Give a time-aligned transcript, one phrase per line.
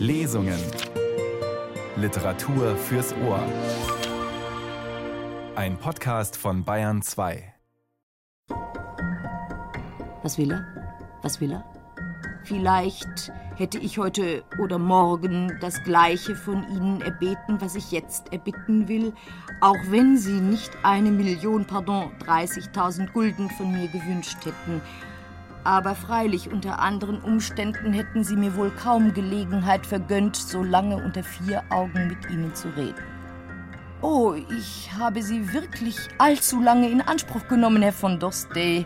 [0.00, 0.58] Lesungen.
[1.96, 3.44] Literatur fürs Ohr.
[5.56, 7.52] Ein Podcast von Bayern 2.
[10.22, 10.64] Was will er?
[11.20, 11.66] Was will er?
[12.44, 18.88] Vielleicht hätte ich heute oder morgen das Gleiche von Ihnen erbeten, was ich jetzt erbitten
[18.88, 19.12] will,
[19.60, 24.80] auch wenn Sie nicht eine Million, pardon, 30.000 Gulden von mir gewünscht hätten.
[25.70, 31.22] Aber freilich, unter anderen Umständen hätten Sie mir wohl kaum Gelegenheit vergönnt, so lange unter
[31.22, 33.00] vier Augen mit Ihnen zu reden.
[34.02, 38.84] Oh, ich habe Sie wirklich allzu lange in Anspruch genommen, Herr von Dorstey.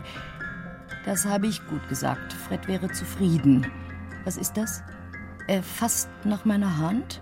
[1.05, 2.33] Das habe ich gut gesagt.
[2.33, 3.65] Fred wäre zufrieden.
[4.23, 4.83] Was ist das?
[5.47, 7.19] Er fasst nach meiner Hand?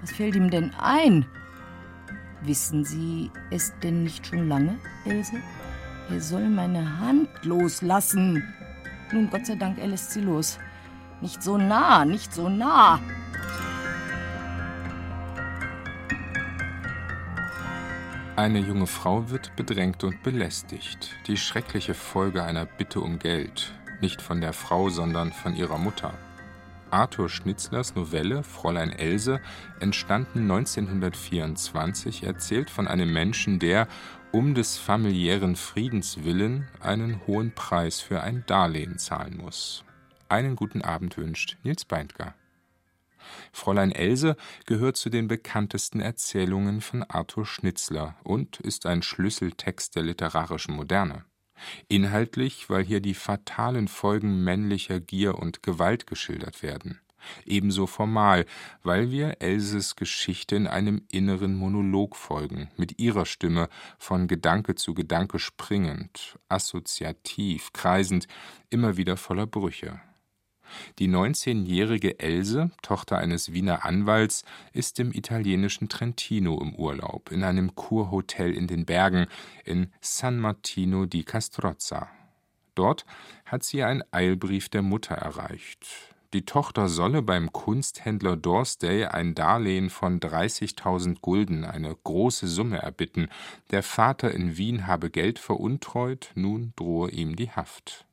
[0.00, 1.26] Was fällt ihm denn ein?
[2.44, 5.36] Wissen Sie es denn nicht schon lange, Else?
[6.10, 8.42] Er soll meine Hand loslassen.
[9.12, 10.58] Nun, Gott sei Dank, er lässt sie los.
[11.20, 13.00] Nicht so nah, nicht so nah.
[18.36, 21.10] Eine junge Frau wird bedrängt und belästigt.
[21.26, 23.74] Die schreckliche Folge einer Bitte um Geld.
[24.00, 26.14] Nicht von der Frau, sondern von ihrer Mutter.
[26.90, 29.40] Arthur Schnitzlers Novelle Fräulein Else,
[29.78, 33.86] entstanden 1924, erzählt von einem Menschen, der,
[34.32, 39.84] um des familiären Friedens willen, einen hohen Preis für ein Darlehen zahlen muss.
[40.28, 42.34] Einen guten Abend wünscht Nils Beindker.
[43.52, 44.36] Fräulein Else
[44.66, 51.24] gehört zu den bekanntesten Erzählungen von Arthur Schnitzler und ist ein Schlüsseltext der literarischen Moderne.
[51.88, 57.00] Inhaltlich, weil hier die fatalen Folgen männlicher Gier und Gewalt geschildert werden.
[57.44, 58.46] Ebenso formal,
[58.82, 63.68] weil wir Elses Geschichte in einem inneren Monolog folgen, mit ihrer Stimme
[63.98, 68.26] von Gedanke zu Gedanke springend, assoziativ, kreisend,
[68.70, 70.00] immer wieder voller Brüche.
[70.98, 77.74] Die 19-jährige Else, Tochter eines Wiener Anwalts, ist im italienischen Trentino im Urlaub, in einem
[77.74, 79.26] Kurhotel in den Bergen
[79.64, 82.08] in San Martino di Castrozza.
[82.74, 83.04] Dort
[83.44, 86.09] hat sie ein Eilbrief der Mutter erreicht.
[86.32, 93.28] Die Tochter solle beim Kunsthändler Dorsday ein Darlehen von 30.000 Gulden, eine große Summe, erbitten.
[93.72, 98.06] Der Vater in Wien habe Geld veruntreut, nun drohe ihm die Haft.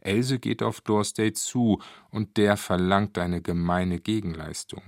[0.00, 1.80] Else geht auf Dorsday zu,
[2.10, 4.82] und der verlangt eine gemeine Gegenleistung.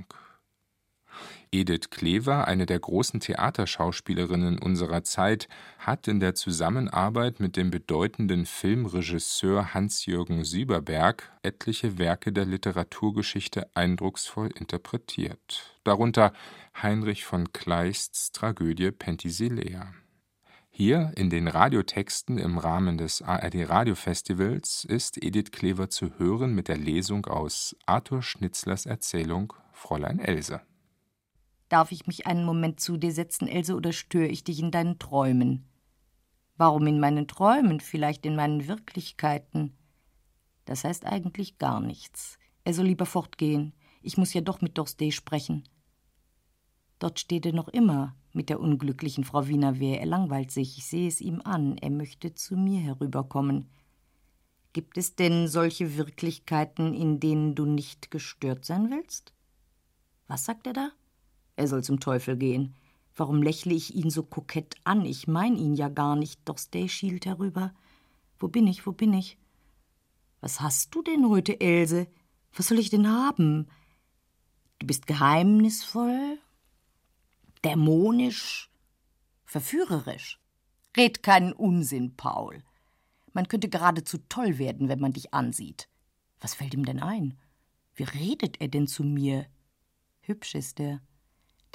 [1.50, 5.48] Edith Klever, eine der großen Theaterschauspielerinnen unserer Zeit,
[5.78, 14.50] hat in der Zusammenarbeit mit dem bedeutenden Filmregisseur Hans-Jürgen Süberberg etliche Werke der Literaturgeschichte eindrucksvoll
[14.58, 16.32] interpretiert, darunter
[16.82, 19.94] Heinrich von Kleists Tragödie Penthesilea.
[20.70, 26.68] Hier in den Radiotexten im Rahmen des ARD Radiofestivals ist Edith Klever zu hören mit
[26.68, 30.60] der Lesung aus Arthur Schnitzlers Erzählung Fräulein Else.
[31.68, 34.98] Darf ich mich einen Moment zu dir setzen, Else, oder störe ich dich in deinen
[34.98, 35.66] Träumen?
[36.56, 39.76] Warum in meinen Träumen, vielleicht in meinen Wirklichkeiten?
[40.64, 42.38] Das heißt eigentlich gar nichts.
[42.64, 43.74] Er soll lieber fortgehen.
[44.02, 45.64] Ich muss ja doch mit Dorstey sprechen.
[46.98, 50.00] Dort steht er noch immer, mit der unglücklichen Frau Wienerwehr.
[50.00, 53.70] Er langweilt sich, ich sehe es ihm an, er möchte zu mir herüberkommen.
[54.72, 59.32] Gibt es denn solche Wirklichkeiten, in denen du nicht gestört sein willst?
[60.26, 60.90] Was sagt er da?
[61.58, 62.76] Er soll zum Teufel gehen.
[63.16, 65.04] Warum lächle ich ihn so kokett an?
[65.04, 67.74] Ich mein ihn ja gar nicht, doch Stay schielt herüber.
[68.38, 69.36] Wo bin ich, wo bin ich?
[70.40, 72.06] Was hast du denn heute, Else?
[72.52, 73.66] Was soll ich denn haben?
[74.78, 76.38] Du bist geheimnisvoll,
[77.64, 78.70] dämonisch,
[79.44, 80.40] verführerisch.
[80.96, 82.62] Red keinen Unsinn, Paul.
[83.32, 85.88] Man könnte geradezu toll werden, wenn man dich ansieht.
[86.38, 87.36] Was fällt ihm denn ein?
[87.96, 89.46] Wie redet er denn zu mir?
[90.20, 91.00] Hübsch ist er.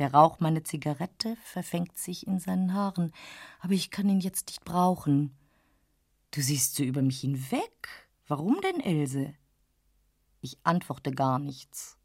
[0.03, 3.13] Der Rauch meiner Zigarette verfängt sich in seinen Haaren,
[3.61, 5.31] aber ich kann ihn jetzt nicht brauchen.
[6.31, 7.87] Du siehst so über mich hinweg.
[8.27, 9.33] Warum denn, Else?
[10.41, 11.97] Ich antworte gar nichts.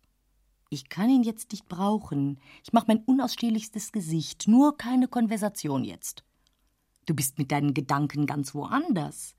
[0.71, 2.39] Ich kann ihn jetzt nicht brauchen.
[2.63, 4.47] Ich mache mein unausstehlichstes Gesicht.
[4.47, 6.23] Nur keine Konversation jetzt.
[7.05, 9.35] Du bist mit deinen Gedanken ganz woanders.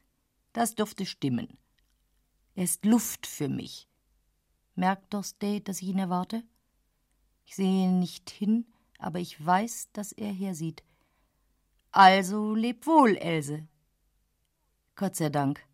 [0.51, 1.57] Das dürfte stimmen.
[2.55, 3.87] Er ist Luft für mich.
[4.75, 6.43] Merkt Dorstey, dass ich ihn erwarte?
[7.49, 8.67] Ich sehe nicht hin,
[8.99, 10.83] aber ich weiß, dass er hersieht.
[11.91, 13.67] Also leb wohl, Else.
[14.95, 15.65] Gott sei Dank.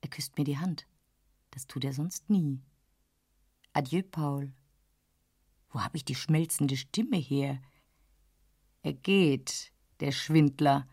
[0.00, 0.86] Er küsst mir die Hand.
[1.50, 2.62] Das tut er sonst nie.
[3.74, 4.54] Adieu, Paul.
[5.68, 7.60] Wo habe ich die schmelzende Stimme her?
[8.80, 10.88] Er geht, der Schwindler.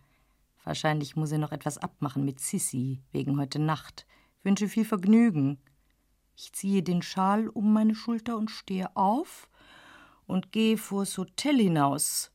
[0.66, 4.06] Wahrscheinlich muss er noch etwas abmachen mit Sissy wegen heute Nacht.
[4.44, 5.58] Wünsche viel Vergnügen.
[6.36, 9.48] Ich ziehe den Schal um meine Schulter und stehe auf
[10.28, 12.32] und gehe vors Hotel hinaus.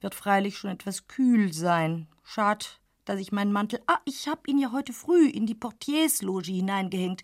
[0.00, 2.08] Wird freilich schon etwas kühl sein.
[2.22, 3.80] Schad, dass ich meinen Mantel.
[3.86, 7.22] Ah, ich hab ihn ja heute früh in die Portiersloge hineingehängt.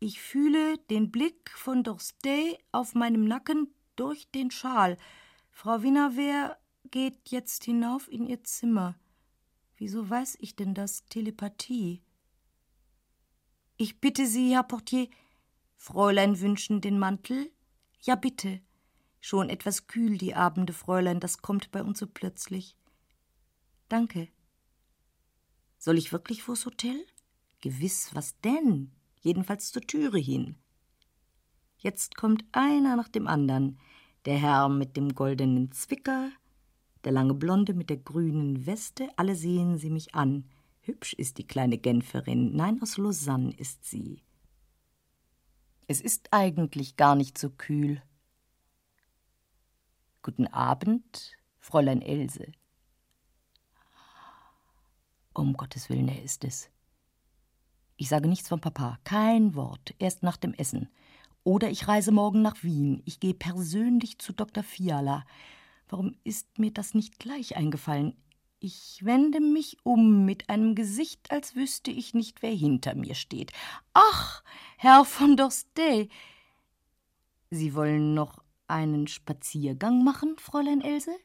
[0.00, 4.96] Ich fühle den Blick von Dorstey auf meinem Nacken durch den Schal.
[5.50, 6.58] Frau Wienerwehr
[6.90, 8.94] geht jetzt hinauf in ihr Zimmer.
[9.76, 11.04] Wieso weiß ich denn das?
[11.06, 12.02] Telepathie.
[13.76, 15.08] Ich bitte Sie, Herr Portier.
[15.76, 17.50] Fräulein wünschen den Mantel?
[18.00, 18.60] Ja, bitte.
[19.20, 22.76] Schon etwas kühl die Abende, Fräulein, das kommt bei uns so plötzlich.
[23.88, 24.28] Danke.
[25.78, 27.04] Soll ich wirklich vors Hotel?
[27.60, 28.92] Gewiss, was denn?
[29.20, 30.56] Jedenfalls zur Türe hin.
[31.78, 33.78] Jetzt kommt einer nach dem anderen.
[34.24, 36.30] Der Herr mit dem goldenen Zwicker,
[37.04, 40.48] der lange Blonde mit der grünen Weste, alle sehen sie mich an.
[40.80, 42.54] Hübsch ist die kleine Genferin.
[42.54, 44.22] Nein, aus Lausanne ist sie.
[45.90, 48.02] Es ist eigentlich gar nicht so kühl.
[50.20, 52.52] Guten Abend, Fräulein Else.
[55.32, 56.68] Um Gottes Willen, er ist es.
[57.96, 60.90] Ich sage nichts von Papa, kein Wort, erst nach dem Essen.
[61.42, 63.00] Oder ich reise morgen nach Wien.
[63.06, 64.62] Ich gehe persönlich zu Dr.
[64.62, 65.24] Fiala.
[65.88, 68.14] Warum ist mir das nicht gleich eingefallen?
[68.60, 73.52] Ich wende mich um mit einem Gesicht, als wüsste ich nicht, wer hinter mir steht.
[73.92, 74.42] Ach,
[74.76, 76.08] Herr von Dorstey.
[77.50, 81.16] Sie wollen noch einen Spaziergang machen, Fräulein Else?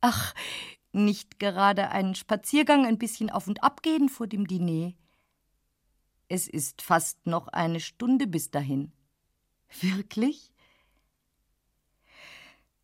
[0.00, 0.34] Ach,
[0.92, 4.92] nicht gerade einen Spaziergang, ein bisschen auf und ab gehen vor dem Diner.
[6.28, 8.92] Es ist fast noch eine Stunde bis dahin.
[9.80, 10.52] Wirklich?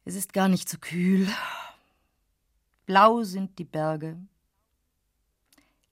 [0.04, 1.28] Es ist gar nicht so kühl.
[2.90, 4.18] Blau sind die Berge.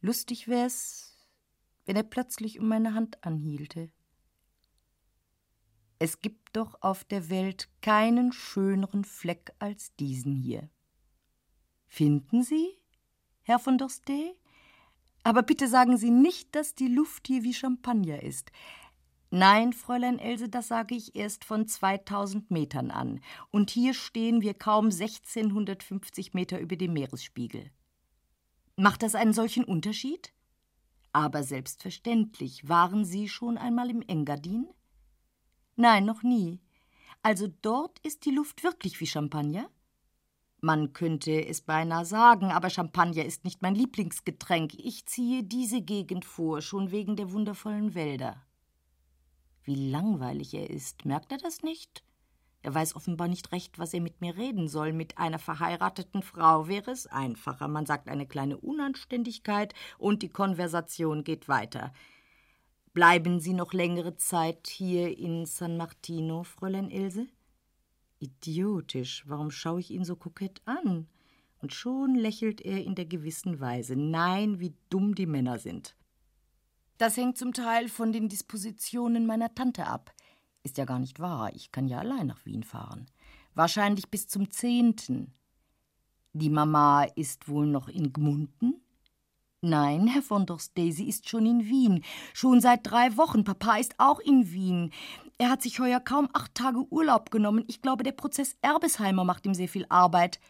[0.01, 1.17] Lustig wär's,
[1.87, 3.93] wenn er plötzlich um meine Hand anhielte.
[6.01, 10.69] Es gibt doch auf der Welt keinen schöneren Fleck als diesen hier.
[11.87, 12.67] Finden Sie,
[13.43, 14.35] Herr von Dorstey?
[15.23, 18.51] Aber bitte sagen Sie nicht, dass die Luft hier wie Champagner ist.
[19.31, 23.21] Nein, Fräulein Else, das sage ich erst von 2000 Metern an.
[23.51, 27.71] Und hier stehen wir kaum 1650 Meter über dem Meeresspiegel.
[28.77, 30.33] Macht das einen solchen Unterschied?
[31.13, 32.69] Aber selbstverständlich.
[32.69, 34.67] Waren Sie schon einmal im Engadin?
[35.77, 36.61] Nein, noch nie.
[37.23, 39.69] Also dort ist die Luft wirklich wie Champagner?
[40.61, 44.75] Man könnte es beinahe sagen, aber Champagner ist nicht mein Lieblingsgetränk.
[44.75, 48.43] Ich ziehe diese Gegend vor, schon wegen der wundervollen Wälder.
[49.69, 52.03] Wie langweilig er ist, merkt er das nicht?
[52.63, 54.95] Er weiß offenbar nicht recht, was er mit mir reden soll.
[54.95, 57.69] Mit einer verheirateten Frau wäre es einfacher.
[57.69, 61.93] Man sagt eine kleine Unanständigkeit und die Konversation geht weiter.
[62.95, 67.27] Bleiben Sie noch längere Zeit hier in San Martino, Fräulein Ilse?
[68.21, 71.09] Idiotisch, warum schaue ich ihn so kokett an?
[71.61, 73.97] Und schon lächelt er in der gewissen Weise.
[73.97, 75.95] Nein, wie dumm die Männer sind.
[76.99, 80.13] Das hängt zum Teil von den Dispositionen meiner Tante ab.
[80.65, 83.07] Ist ja gar nicht wahr, ich kann ja allein nach Wien fahren.
[83.55, 85.33] Wahrscheinlich bis zum zehnten.
[86.33, 88.83] Die Mama ist wohl noch in Gmunden?
[89.61, 92.05] Nein, Herr von Dorstey, sie ist schon in Wien.
[92.35, 93.45] Schon seit drei Wochen.
[93.45, 94.93] Papa ist auch in Wien.
[95.39, 97.65] Er hat sich heuer kaum acht Tage Urlaub genommen.
[97.69, 100.41] Ich glaube, der Prozess Erbesheimer macht ihm sehr viel Arbeit.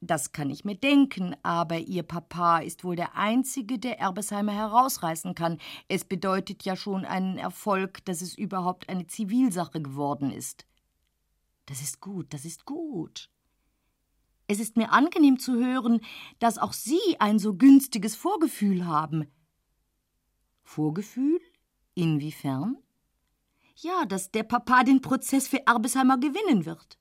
[0.00, 5.34] Das kann ich mir denken, aber Ihr Papa ist wohl der Einzige, der Erbesheimer herausreißen
[5.34, 5.58] kann.
[5.88, 10.66] Es bedeutet ja schon einen Erfolg, dass es überhaupt eine Zivilsache geworden ist.
[11.66, 13.30] Das ist gut, das ist gut.
[14.46, 16.00] Es ist mir angenehm zu hören,
[16.38, 19.26] dass auch Sie ein so günstiges Vorgefühl haben.
[20.62, 21.40] Vorgefühl?
[21.94, 22.76] Inwiefern?
[23.76, 26.98] Ja, dass der Papa den Prozess für Erbesheimer gewinnen wird.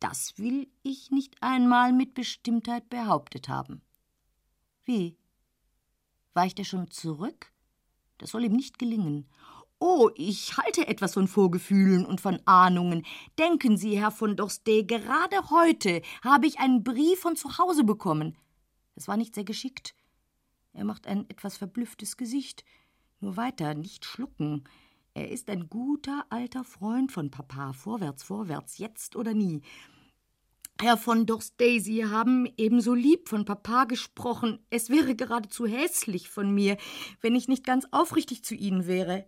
[0.00, 3.82] Das will ich nicht einmal mit Bestimmtheit behauptet haben.
[4.84, 5.16] Wie?
[6.34, 7.52] Weicht er schon zurück?
[8.18, 9.28] Das soll ihm nicht gelingen.
[9.80, 13.06] Oh, ich halte etwas von Vorgefühlen und von Ahnungen.
[13.38, 18.36] Denken Sie, Herr von Dorstey, gerade heute habe ich einen Brief von zu Hause bekommen.
[18.96, 19.94] Es war nicht sehr geschickt.
[20.72, 22.64] Er macht ein etwas verblüfftes Gesicht.
[23.20, 24.64] Nur weiter, nicht schlucken.
[25.18, 27.72] Er ist ein guter alter Freund von Papa.
[27.72, 29.62] Vorwärts, vorwärts, jetzt oder nie.
[30.80, 34.60] Herr von Dorstey, Sie haben ebenso lieb von Papa gesprochen.
[34.70, 36.76] Es wäre geradezu hässlich von mir,
[37.20, 39.26] wenn ich nicht ganz aufrichtig zu Ihnen wäre.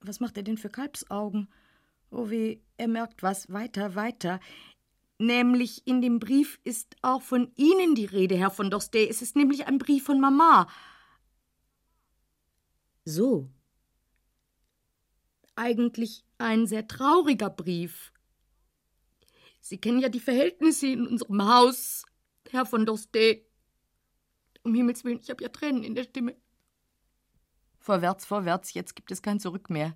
[0.00, 1.46] Was macht er denn für Kalbsaugen?
[2.10, 3.52] Oh weh, er merkt was.
[3.52, 4.40] Weiter, weiter.
[5.18, 9.06] Nämlich in dem Brief ist auch von Ihnen die Rede, Herr von Dorstey.
[9.08, 10.66] Es ist nämlich ein Brief von Mama.
[13.04, 13.48] So.
[15.54, 18.12] Eigentlich ein sehr trauriger Brief.
[19.60, 22.04] Sie kennen ja die Verhältnisse in unserem Haus,
[22.50, 23.42] Herr von Dosté.
[24.64, 26.36] Um Himmels Willen, ich habe ja Tränen in der Stimme.
[27.78, 29.94] Vorwärts, vorwärts, jetzt gibt es kein Zurück mehr.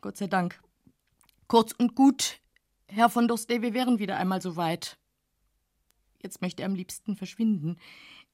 [0.00, 0.62] Gott sei Dank.
[1.46, 2.40] Kurz und gut,
[2.86, 4.98] Herr von Dosté, wir wären wieder einmal so weit.
[6.22, 7.78] Jetzt möchte er am liebsten verschwinden.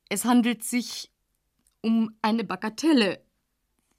[0.09, 1.11] Es handelt sich
[1.81, 3.24] um eine Bagatelle.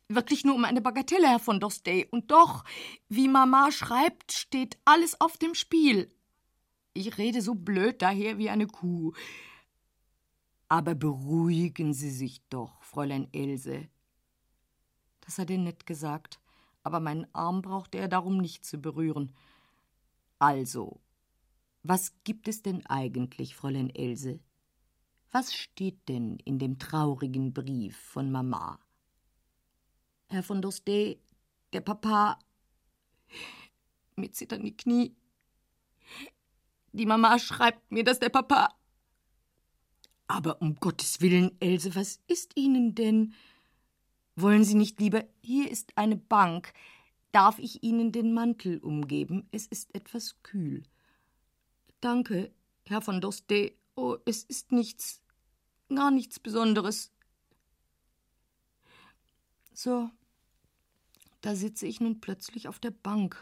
[0.07, 2.07] Wirklich nur um eine Bagatelle, Herr von Dostay.
[2.11, 2.63] Und doch,
[3.09, 6.13] wie Mama schreibt, steht alles auf dem Spiel.
[6.93, 9.13] Ich rede so blöd daher wie eine Kuh.
[10.69, 13.87] Aber beruhigen Sie sich doch, Fräulein Else.
[15.21, 16.39] Das hat er nett gesagt,
[16.83, 19.33] aber meinen Arm brauchte er darum nicht zu berühren.
[20.37, 21.01] Also,
[21.81, 24.39] was gibt es denn eigentlich, Fräulein Else?
[25.31, 28.79] Was steht denn in dem traurigen Brief von Mama?
[30.35, 31.17] Herr von Dosté,
[31.71, 32.37] der Papa
[34.17, 35.15] mit zitternden Knie.
[36.91, 38.75] Die Mama schreibt mir, dass der Papa.
[40.27, 43.33] Aber um Gottes Willen, Else, was ist Ihnen denn?
[44.35, 45.23] Wollen Sie nicht lieber.
[45.41, 46.73] Hier ist eine Bank.
[47.31, 49.47] Darf ich Ihnen den Mantel umgeben?
[49.51, 50.83] Es ist etwas kühl.
[52.01, 53.75] Danke, Herr von Dosté.
[53.95, 55.21] Oh, es ist nichts,
[55.87, 57.13] gar nichts Besonderes.
[59.73, 60.09] So,
[61.45, 63.37] da sitze ich nun plötzlich auf der Bank.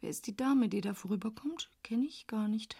[0.00, 1.68] Wer ist die Dame, die da vorüberkommt?
[1.82, 2.76] Kenne ich gar nicht.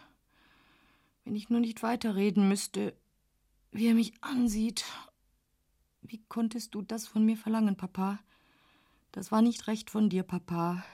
[1.25, 2.97] Wenn ich nur nicht weiterreden müsste,
[3.73, 4.85] wie er mich ansieht.
[6.03, 8.21] Wie konntest du das von mir verlangen, Papa?
[9.11, 10.85] Das war nicht recht von dir, Papa.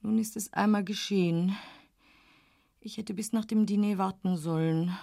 [0.00, 1.56] Nun ist es einmal geschehen.
[2.78, 4.96] Ich hätte bis nach dem Diner warten sollen.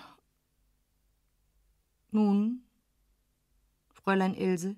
[2.12, 2.63] Nun,
[3.89, 4.77] Fräulein Ilse,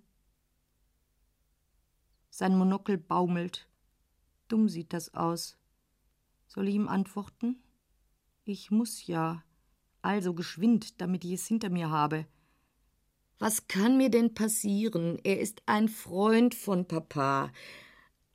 [2.36, 3.66] sein Monokel baumelt.
[4.50, 5.58] Dumm sieht das aus.
[6.48, 7.64] Soll ich ihm antworten?
[8.44, 9.42] Ich muss ja.
[10.02, 12.26] Also geschwind, damit ich es hinter mir habe.
[13.40, 15.18] Was kann mir denn passieren?
[15.24, 17.54] Er ist ein Freund von Papa.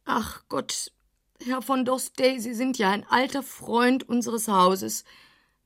[0.07, 0.93] Ach Gott,
[1.43, 5.05] Herr von Dostey, Sie sind ja ein alter Freund unseres Hauses.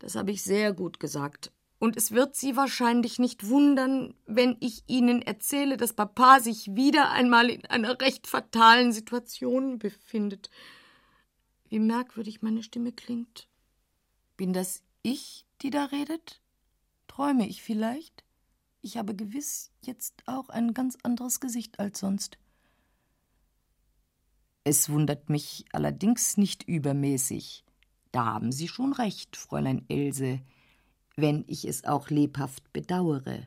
[0.00, 1.52] Das habe ich sehr gut gesagt
[1.84, 7.10] und es wird Sie wahrscheinlich nicht wundern, wenn ich Ihnen erzähle, dass Papa sich wieder
[7.10, 10.48] einmal in einer recht fatalen Situation befindet.
[11.68, 13.48] Wie merkwürdig meine Stimme klingt.
[14.38, 16.40] Bin das ich, die da redet?
[17.06, 18.24] Träume ich vielleicht?
[18.80, 22.38] Ich habe gewiss jetzt auch ein ganz anderes Gesicht als sonst.
[24.64, 27.62] Es wundert mich allerdings nicht übermäßig.
[28.10, 30.40] Da haben Sie schon recht, Fräulein Else
[31.16, 33.46] wenn ich es auch lebhaft bedauere.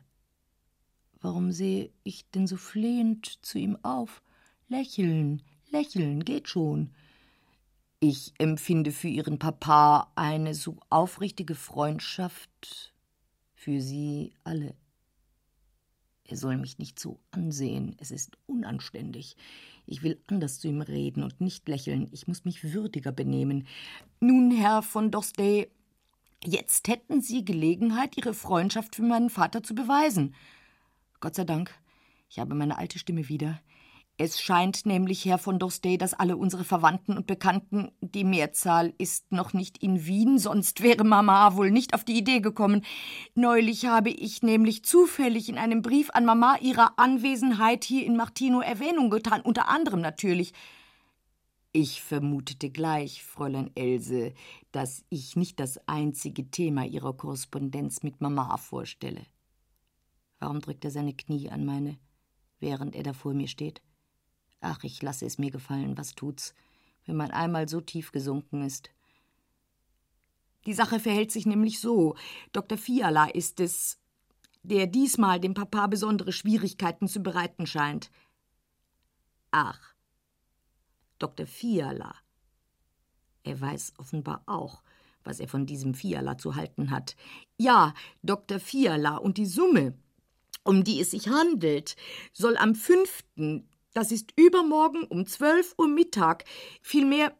[1.20, 4.22] Warum sehe ich denn so flehend zu ihm auf?
[4.68, 6.90] Lächeln, lächeln geht schon.
[8.00, 12.92] Ich empfinde für Ihren Papa eine so aufrichtige Freundschaft
[13.54, 14.74] für Sie alle.
[16.24, 19.36] Er soll mich nicht so ansehen, es ist unanständig.
[19.86, 23.66] Ich will anders zu ihm reden und nicht lächeln, ich muss mich würdiger benehmen.
[24.20, 25.68] Nun, Herr von Dostey,
[26.44, 30.34] Jetzt hätten Sie Gelegenheit, Ihre Freundschaft für meinen Vater zu beweisen.
[31.20, 31.74] Gott sei Dank,
[32.30, 33.60] ich habe meine alte Stimme wieder.
[34.20, 39.30] Es scheint nämlich, Herr von Dostey, dass alle unsere Verwandten und Bekannten, die Mehrzahl ist
[39.30, 42.84] noch nicht in Wien, sonst wäre Mama wohl nicht auf die Idee gekommen.
[43.34, 48.60] Neulich habe ich nämlich zufällig in einem Brief an Mama ihrer Anwesenheit hier in Martino
[48.60, 50.52] Erwähnung getan, unter anderem natürlich.
[51.70, 54.32] Ich vermutete gleich, Fräulein Else,
[54.78, 59.26] dass ich nicht das einzige Thema Ihrer Korrespondenz mit Mama vorstelle.
[60.38, 61.98] Warum drückt er seine Knie an meine,
[62.60, 63.82] während er da vor mir steht?
[64.60, 66.54] Ach, ich lasse es mir gefallen, was tut's,
[67.06, 68.90] wenn man einmal so tief gesunken ist.
[70.64, 72.14] Die Sache verhält sich nämlich so.
[72.52, 72.78] Dr.
[72.78, 73.98] Fiala ist es,
[74.62, 78.12] der diesmal dem Papa besondere Schwierigkeiten zu bereiten scheint.
[79.50, 79.80] Ach,
[81.18, 81.48] Dr.
[81.48, 82.14] Fiala.
[83.48, 84.82] Er weiß offenbar auch,
[85.24, 87.16] was er von diesem Fiala zu halten hat.
[87.56, 88.60] Ja, Dr.
[88.60, 89.94] Fiala und die Summe,
[90.64, 91.96] um die es sich handelt,
[92.34, 96.44] soll am fünften, das ist übermorgen um zwölf Uhr Mittag,
[96.82, 97.34] vielmehr,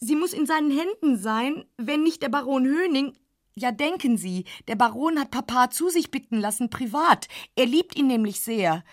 [0.00, 3.14] sie muss in seinen Händen sein, wenn nicht der Baron Höning
[3.58, 7.26] ja, denken Sie, der Baron hat Papa zu sich bitten lassen, privat.
[7.54, 8.84] Er liebt ihn nämlich sehr.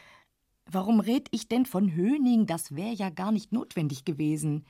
[0.71, 2.45] Warum red ich denn von Höning?
[2.45, 4.65] Das wäre ja gar nicht notwendig gewesen.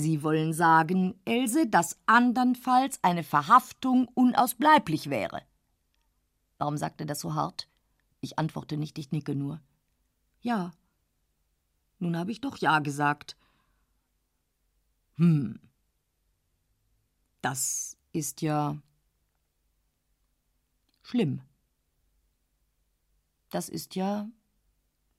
[0.00, 5.42] Sie wollen sagen, Else, dass andernfalls eine Verhaftung unausbleiblich wäre.
[6.56, 7.68] Warum sagt er das so hart?
[8.20, 9.60] Ich antworte nicht, ich nicke nur.
[10.40, 10.70] Ja.
[11.98, 13.36] Nun habe ich doch Ja gesagt.
[15.16, 15.58] Hm.
[17.40, 18.80] Das ist ja
[21.02, 21.42] schlimm.
[23.50, 24.28] Das ist ja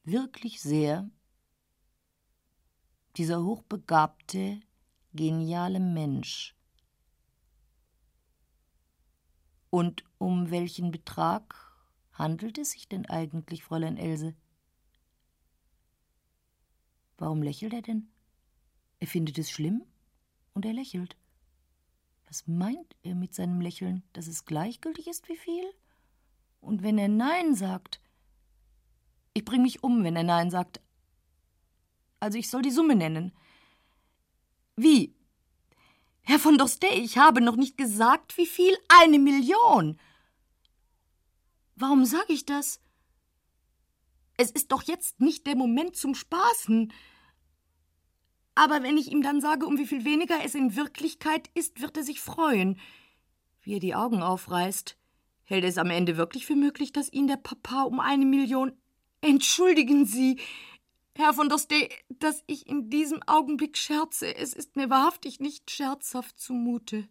[0.06, 1.10] wirklich sehr
[3.18, 4.62] dieser hochbegabte,
[5.14, 6.56] geniale Mensch.
[9.70, 11.56] Und um welchen Betrag
[12.14, 14.36] handelt es sich denn eigentlich, Fräulein Else?
[17.18, 18.10] Warum lächelt er denn?
[19.00, 19.84] Er findet es schlimm
[20.54, 21.18] und er lächelt.
[22.28, 24.04] Was meint er mit seinem Lächeln?
[24.14, 25.64] Dass es gleichgültig ist, wie viel?
[26.62, 28.02] Und wenn er Nein sagt?
[29.34, 30.82] Ich bringe mich um, wenn er Nein sagt.
[32.20, 33.32] Also ich soll die Summe nennen.
[34.82, 35.14] Wie?
[36.22, 38.78] Herr von Dostey, ich habe noch nicht gesagt, wie viel.
[38.88, 40.00] Eine Million.
[41.76, 42.80] Warum sage ich das?
[44.38, 46.94] Es ist doch jetzt nicht der Moment zum Spaßen.
[48.56, 51.98] Aber wenn ich ihm dann sage, um wie viel weniger es in Wirklichkeit ist, wird
[51.98, 52.80] er sich freuen.
[53.62, 54.98] Wie er die Augen aufreißt.
[55.44, 58.72] Hält er es am Ende wirklich für möglich, dass ihn der Papa um eine Million.
[59.20, 60.40] Entschuldigen Sie,
[61.22, 64.34] Herr von der Ste, dass ich in diesem Augenblick scherze.
[64.38, 67.10] Es ist mir wahrhaftig nicht scherzhaft zumute.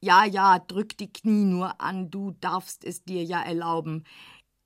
[0.00, 4.04] Ja, ja, drück die Knie nur an, du darfst es dir ja erlauben.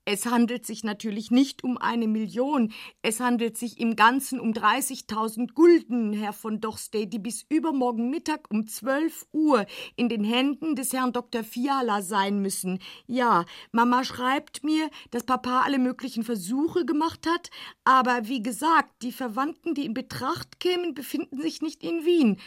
[0.07, 2.71] Es handelt sich natürlich nicht um eine Million,
[3.01, 8.51] es handelt sich im Ganzen um 30.000 Gulden, Herr von Dorstey, die bis übermorgen Mittag
[8.51, 11.43] um 12 Uhr in den Händen des Herrn Dr.
[11.43, 12.77] Fiala sein müssen.
[13.07, 17.49] Ja, Mama schreibt mir, dass Papa alle möglichen Versuche gemacht hat,
[17.83, 22.37] aber wie gesagt, die Verwandten, die in Betracht kämen, befinden sich nicht in Wien.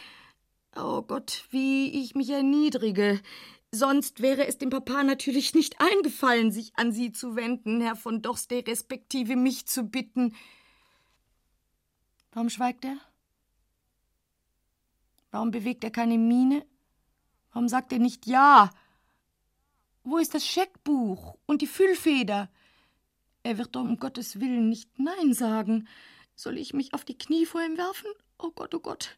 [0.77, 3.19] Oh Gott, wie ich mich erniedrige.
[3.71, 8.21] Sonst wäre es dem Papa natürlich nicht eingefallen, sich an Sie zu wenden, Herr von
[8.21, 10.35] Dorstey, respektive mich zu bitten.
[12.31, 12.97] Warum schweigt er?
[15.31, 16.65] Warum bewegt er keine Miene?
[17.51, 18.71] Warum sagt er nicht Ja?
[20.03, 22.49] Wo ist das Scheckbuch und die Füllfeder?
[23.43, 25.87] Er wird doch um Gottes Willen nicht Nein sagen.
[26.35, 28.09] Soll ich mich auf die Knie vor ihm werfen?
[28.39, 29.17] Oh Gott, oh Gott.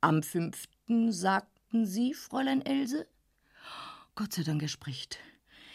[0.00, 3.08] Am fünften sagten Sie, Fräulein Else?
[4.16, 5.18] Gott sei Dank, er spricht.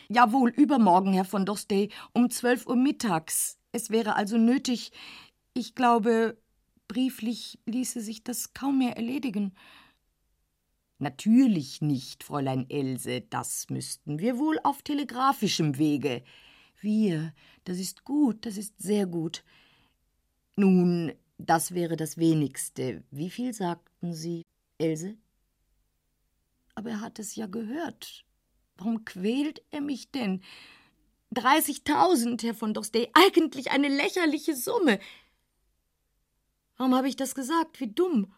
[0.08, 3.58] Jawohl, übermorgen, Herr von Dorstey, um zwölf Uhr mittags.
[3.72, 4.92] Es wäre also nötig.
[5.54, 6.38] Ich glaube,
[6.88, 9.54] brieflich ließe sich das kaum mehr erledigen.
[11.00, 16.24] Natürlich nicht, Fräulein Else, das müssten wir wohl auf telegrafischem Wege.
[16.82, 17.34] Wir,
[17.66, 19.44] das ist gut, das ist sehr gut.
[20.56, 23.04] Nun, das wäre das wenigste.
[23.12, 24.44] Wie viel sagten Sie,
[24.78, 25.18] Else?
[26.76, 28.26] Aber er hat es ja gehört.
[28.80, 30.42] Warum quält er mich denn?
[31.36, 35.00] 30.000, Herr von Dostey, eigentlich eine lächerliche Summe.
[36.78, 37.82] Warum habe ich das gesagt?
[37.82, 38.34] Wie dumm.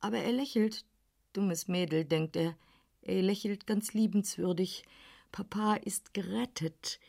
[0.00, 0.84] Aber er lächelt.
[1.32, 2.56] Dummes Mädel, denkt er.
[3.02, 4.84] Er lächelt ganz liebenswürdig.
[5.32, 7.00] Papa ist gerettet.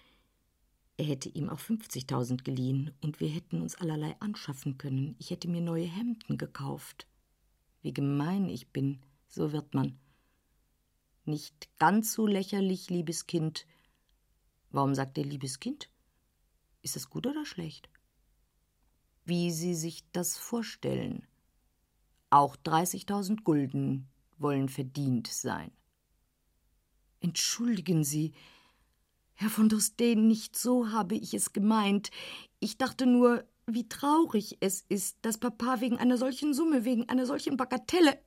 [0.98, 5.16] Er hätte ihm auch 50.000 geliehen und wir hätten uns allerlei anschaffen können.
[5.20, 7.06] Ich hätte mir neue Hemden gekauft.
[7.84, 10.00] Wie gemein ich bin, so wird man.
[11.26, 13.66] Nicht ganz so lächerlich, liebes Kind.
[14.72, 15.90] Warum sagt er liebes Kind?
[16.82, 17.90] Ist das gut oder schlecht?
[19.24, 21.26] Wie Sie sich das vorstellen.
[22.30, 25.72] Auch 30.000 Gulden wollen verdient sein.
[27.22, 28.34] Entschuldigen Sie,
[29.36, 32.12] Herr von Dosteen, nicht so habe ich es gemeint.
[32.60, 37.26] Ich dachte nur, wie traurig es ist, dass Papa wegen einer solchen Summe, wegen einer
[37.26, 38.20] solchen Bagatelle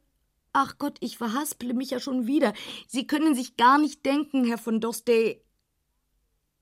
[0.59, 2.55] Ach Gott, ich verhasple mich ja schon wieder.
[2.89, 5.45] Sie können sich gar nicht denken, Herr von Dostey,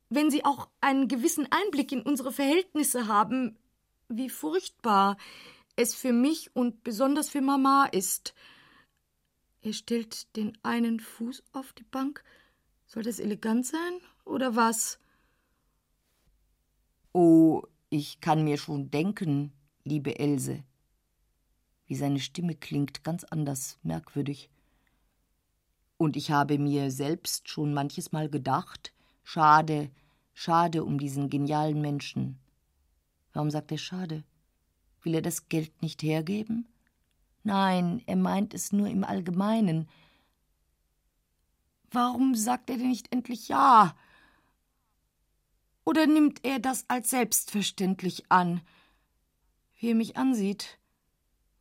[0.09, 3.57] wenn Sie auch einen gewissen Einblick in unsere Verhältnisse haben,
[4.09, 5.17] wie furchtbar
[5.77, 8.35] es für mich und besonders für Mama ist.
[9.63, 12.25] Er stellt den einen Fuß auf die Bank.
[12.87, 14.99] Soll das elegant sein oder was?
[17.13, 19.53] Oh, ich kann mir schon denken,
[19.85, 20.65] liebe Else,
[21.87, 24.51] wie seine Stimme klingt, ganz anders, merkwürdig.
[25.97, 28.93] Und ich habe mir selbst schon manches Mal gedacht,
[29.23, 29.91] schade,
[30.33, 32.39] schade um diesen genialen Menschen.
[33.33, 34.25] Warum sagt er schade?
[35.03, 36.67] Will er das Geld nicht hergeben?
[37.43, 39.89] Nein, er meint es nur im Allgemeinen.
[41.91, 43.95] Warum sagt er denn nicht endlich Ja?
[45.85, 48.63] Oder nimmt er das als selbstverständlich an?
[49.77, 50.79] Wie er mich ansieht,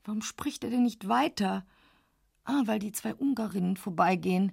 [0.04, 1.66] Warum spricht er denn nicht weiter?
[2.44, 4.52] Ah, weil die zwei Ungarinnen vorbeigehen.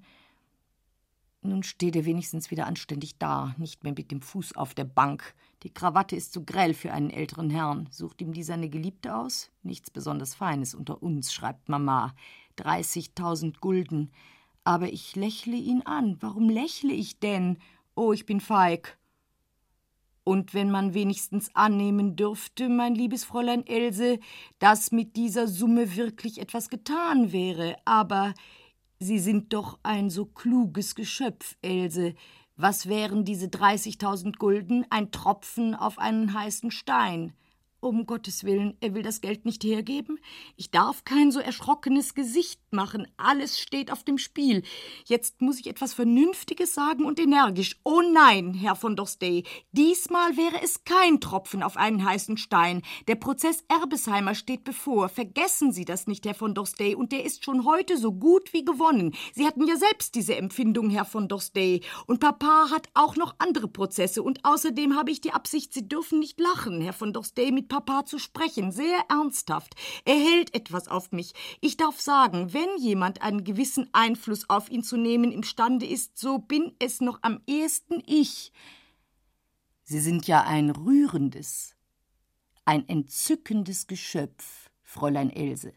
[1.43, 5.35] Nun steht er wenigstens wieder anständig da, nicht mehr mit dem Fuß auf der Bank.
[5.63, 7.89] Die Krawatte ist zu grell für einen älteren Herrn.
[7.91, 9.51] Sucht ihm die seine Geliebte aus?
[9.63, 12.15] Nichts besonders Feines unter uns, schreibt Mama.
[12.59, 14.13] 30.000 Gulden.
[14.65, 16.19] Aber ich lächle ihn an.
[16.21, 17.59] Warum lächle ich denn?
[17.95, 18.99] Oh, ich bin feig.
[20.25, 24.19] Und wenn man wenigstens annehmen dürfte, mein liebes Fräulein Else,
[24.59, 28.35] dass mit dieser Summe wirklich etwas getan wäre, aber
[29.03, 32.15] Sie sind doch ein so kluges Geschöpf, Else.
[32.57, 34.85] Was wären diese 30.000 Gulden?
[34.91, 37.33] Ein Tropfen auf einen heißen Stein.
[37.83, 40.19] Um Gottes Willen, er will das Geld nicht hergeben?
[40.55, 43.09] Ich darf kein so erschrockenes Gesicht machen.
[43.17, 44.65] Alles steht auf dem Spiel.
[45.07, 47.81] Jetzt muss ich etwas Vernünftiges sagen und energisch.
[47.83, 52.83] Oh nein, Herr von Dorstey, diesmal wäre es kein Tropfen auf einen heißen Stein.
[53.09, 55.09] Der Prozess Erbesheimer steht bevor.
[55.09, 58.63] Vergessen Sie das nicht, Herr von Dorstey, und der ist schon heute so gut wie
[58.63, 59.15] gewonnen.
[59.33, 61.81] Sie hatten ja selbst diese Empfindung, Herr von Dorstey.
[62.07, 64.23] Und Papa hat auch noch andere Prozesse.
[64.23, 68.05] Und außerdem habe ich die Absicht, Sie dürfen nicht lachen, Herr von Dorstey, mit Papa
[68.05, 69.77] zu sprechen, sehr ernsthaft.
[70.05, 71.33] Er hält etwas auf mich.
[71.63, 76.39] Ich darf sagen, wenn jemand einen gewissen Einfluss auf ihn zu nehmen imstande ist, so
[76.39, 78.53] bin es noch am ehesten ich.
[79.85, 81.77] Sie sind ja ein rührendes,
[82.65, 85.73] ein entzückendes Geschöpf, Fräulein Else.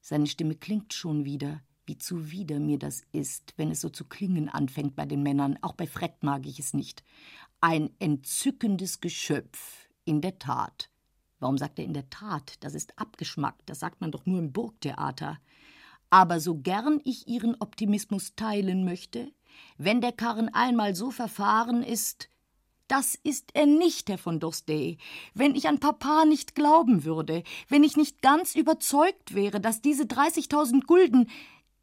[0.00, 4.48] Seine Stimme klingt schon wieder, wie zuwider mir das ist, wenn es so zu klingen
[4.48, 7.04] anfängt bei den Männern, auch bei Fred mag ich es nicht.
[7.60, 10.90] Ein entzückendes Geschöpf, in der Tat.
[11.38, 12.54] Warum sagt er in der Tat?
[12.60, 15.38] Das ist abgeschmackt, das sagt man doch nur im Burgtheater.
[16.10, 19.32] Aber so gern ich Ihren Optimismus teilen möchte,
[19.78, 22.28] wenn der Karren einmal so verfahren ist,
[22.88, 24.98] das ist er nicht, Herr von Dorstey.
[25.32, 30.04] Wenn ich an Papa nicht glauben würde, wenn ich nicht ganz überzeugt wäre, dass diese
[30.04, 31.30] 30.000 Gulden.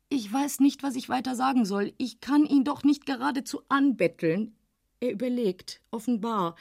[0.10, 1.94] Ich weiß nicht, was ich weiter sagen soll.
[1.98, 4.58] Ich kann ihn doch nicht geradezu anbetteln.
[5.00, 6.56] Er überlegt, offenbar.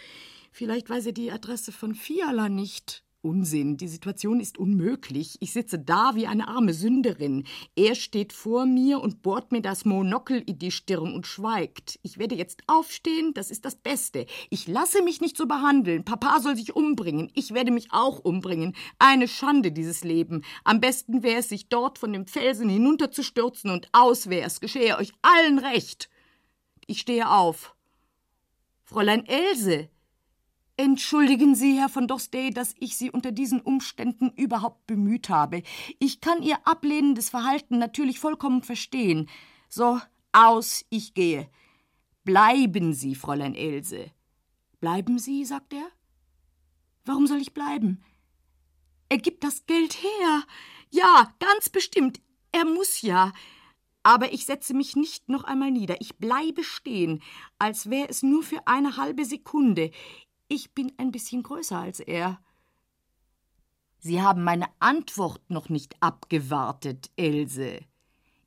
[0.56, 3.04] Vielleicht weiß er die Adresse von Fiala nicht.
[3.20, 5.36] Unsinn, die Situation ist unmöglich.
[5.40, 7.44] Ich sitze da wie eine arme Sünderin.
[7.74, 11.98] Er steht vor mir und bohrt mir das Monokel in die Stirn und schweigt.
[12.02, 14.24] Ich werde jetzt aufstehen, das ist das Beste.
[14.48, 16.06] Ich lasse mich nicht so behandeln.
[16.06, 17.30] Papa soll sich umbringen.
[17.34, 18.74] Ich werde mich auch umbringen.
[18.98, 20.42] Eine Schande, dieses Leben.
[20.64, 24.60] Am besten wäre es, sich dort von dem Felsen hinunterzustürzen und aus wäre es.
[24.60, 26.08] Geschehe euch allen recht.
[26.86, 27.76] Ich stehe auf.
[28.84, 29.90] Fräulein Else,
[30.78, 35.62] Entschuldigen Sie, Herr von Dorstey, dass ich Sie unter diesen Umständen überhaupt bemüht habe.
[35.98, 39.28] Ich kann Ihr ablehnendes Verhalten natürlich vollkommen verstehen.
[39.70, 39.98] So,
[40.32, 41.48] aus, ich gehe.
[42.24, 44.10] Bleiben Sie, Fräulein Else.
[44.80, 45.86] Bleiben Sie, sagt er.
[47.06, 48.04] Warum soll ich bleiben?
[49.08, 50.42] Er gibt das Geld her.
[50.90, 52.20] Ja, ganz bestimmt.
[52.52, 53.32] Er muss ja.
[54.02, 56.00] Aber ich setze mich nicht noch einmal nieder.
[56.00, 57.22] Ich bleibe stehen,
[57.58, 59.90] als wäre es nur für eine halbe Sekunde.
[60.48, 62.38] Ich bin ein bisschen größer als er.
[63.98, 67.80] Sie haben meine Antwort noch nicht abgewartet, Else.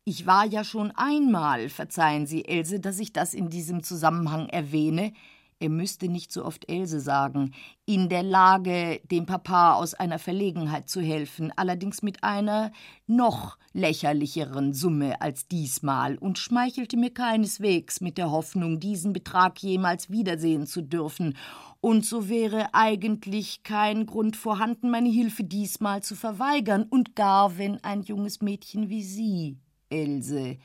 [0.05, 5.13] Ich war ja schon einmal, verzeihen Sie, Else, dass ich das in diesem Zusammenhang erwähne,
[5.59, 7.53] er müsste nicht so oft Else sagen,
[7.85, 12.71] in der Lage, dem Papa aus einer Verlegenheit zu helfen, allerdings mit einer
[13.07, 20.09] noch lächerlicheren Summe als diesmal, und schmeichelte mir keineswegs mit der Hoffnung, diesen Betrag jemals
[20.09, 21.35] wiedersehen zu dürfen,
[21.81, 27.83] und so wäre eigentlich kein Grund vorhanden, meine Hilfe diesmal zu verweigern, und gar wenn
[27.83, 29.57] ein junges Mädchen wie Sie,
[29.89, 30.57] Else,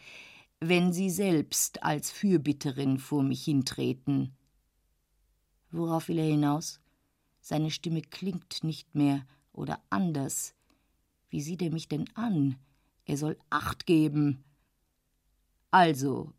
[0.60, 4.36] wenn Sie selbst als Fürbitterin vor mich hintreten,
[5.74, 6.78] Worauf will er hinaus?
[7.40, 10.54] Seine Stimme klingt nicht mehr oder anders.
[11.30, 12.56] Wie sieht er mich denn an?
[13.06, 14.44] Er soll Acht geben.
[15.72, 16.32] Also,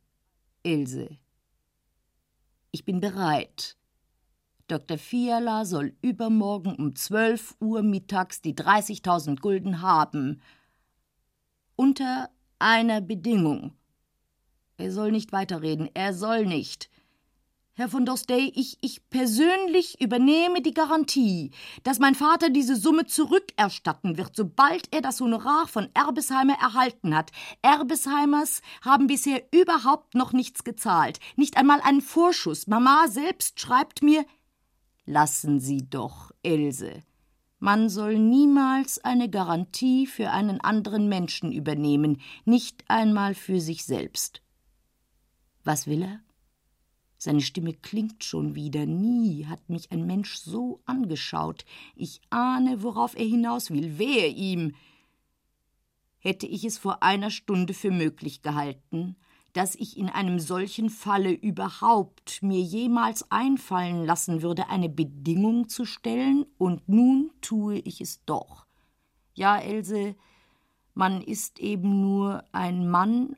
[0.64, 1.18] Ilse,
[2.72, 3.76] ich bin bereit.
[4.68, 4.98] Dr.
[4.98, 10.42] Fiala soll übermorgen um zwölf Uhr mittags die 30.000 Gulden haben.
[11.76, 13.74] Unter einer Bedingung.
[14.78, 16.90] Er soll nicht weiterreden, er soll nicht.
[17.78, 21.52] Herr von Dorstey, ich, ich persönlich übernehme die Garantie,
[21.84, 27.34] dass mein Vater diese Summe zurückerstatten wird, sobald er das Honorar von Erbesheimer erhalten hat.
[27.62, 32.68] Erbesheimers haben bisher überhaupt noch nichts gezahlt, nicht einmal einen Vorschuss.
[32.68, 34.26] Mama selbst schreibt mir
[35.06, 37.04] Lassen Sie doch, Else.
[37.60, 44.42] Man soll niemals eine Garantie für einen anderen Menschen übernehmen, nicht einmal für sich selbst.
[45.66, 46.25] Was will er?
[47.26, 48.86] Seine Stimme klingt schon wieder.
[48.86, 51.66] Nie hat mich ein Mensch so angeschaut.
[51.96, 53.98] Ich ahne, worauf er hinaus will.
[53.98, 54.76] Wehe ihm!
[56.20, 59.16] Hätte ich es vor einer Stunde für möglich gehalten,
[59.54, 65.84] dass ich in einem solchen Falle überhaupt mir jemals einfallen lassen würde, eine Bedingung zu
[65.86, 68.68] stellen, und nun tue ich es doch.
[69.34, 70.16] Ja, Else,
[70.94, 73.36] man ist eben nur ein Mann,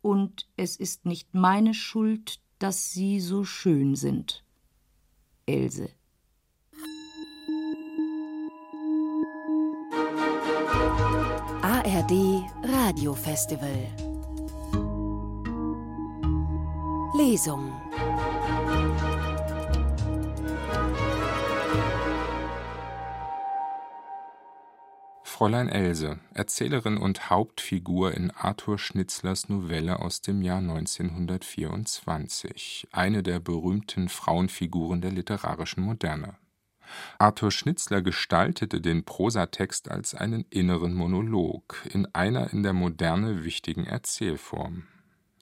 [0.00, 4.44] und es ist nicht meine Schuld, dass Sie so schön sind.
[5.46, 5.88] Else.
[11.62, 12.12] ARD
[12.62, 13.86] Radiofestival
[17.16, 17.72] Lesung
[25.40, 33.40] Fräulein Else, Erzählerin und Hauptfigur in Arthur Schnitzlers Novelle aus dem Jahr 1924, eine der
[33.40, 36.36] berühmten Frauenfiguren der literarischen Moderne.
[37.18, 43.86] Arthur Schnitzler gestaltete den Prosatext als einen inneren Monolog in einer in der Moderne wichtigen
[43.86, 44.82] Erzählform.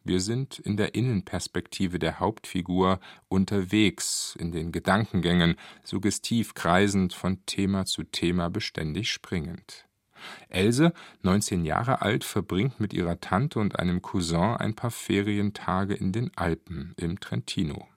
[0.04, 7.84] Wir sind in der Innenperspektive der Hauptfigur unterwegs in den Gedankengängen, suggestiv kreisend, von Thema
[7.84, 9.87] zu Thema beständig springend.
[10.48, 16.12] Else, 19 Jahre alt, verbringt mit ihrer Tante und einem Cousin ein paar Ferientage in
[16.12, 17.88] den Alpen im Trentino.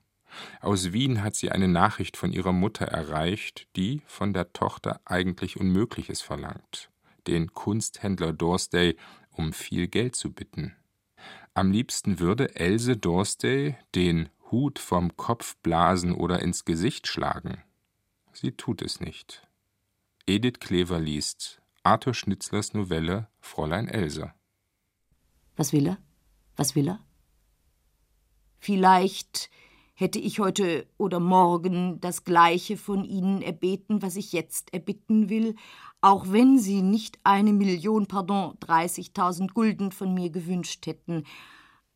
[0.61, 5.59] Aus Wien hat sie eine Nachricht von ihrer Mutter erreicht, die von der Tochter eigentlich
[5.59, 6.89] Unmögliches verlangt:
[7.27, 8.95] den Kunsthändler Dorsday
[9.31, 10.75] um viel Geld zu bitten.
[11.53, 17.61] Am liebsten würde Else Dorstey den Hut vom Kopf blasen oder ins Gesicht schlagen.
[18.33, 19.47] Sie tut es nicht.
[20.25, 24.31] Edith Klever liest Arthur Schnitzlers Novelle Fräulein Else.
[25.55, 25.97] Was will er?
[26.55, 26.99] Was will er?
[28.59, 29.49] Vielleicht
[29.95, 35.55] hätte ich heute oder morgen das Gleiche von Ihnen erbeten, was ich jetzt erbitten will,
[36.01, 41.23] auch wenn Sie nicht eine Million, pardon, 30.000 Gulden von mir gewünscht hätten.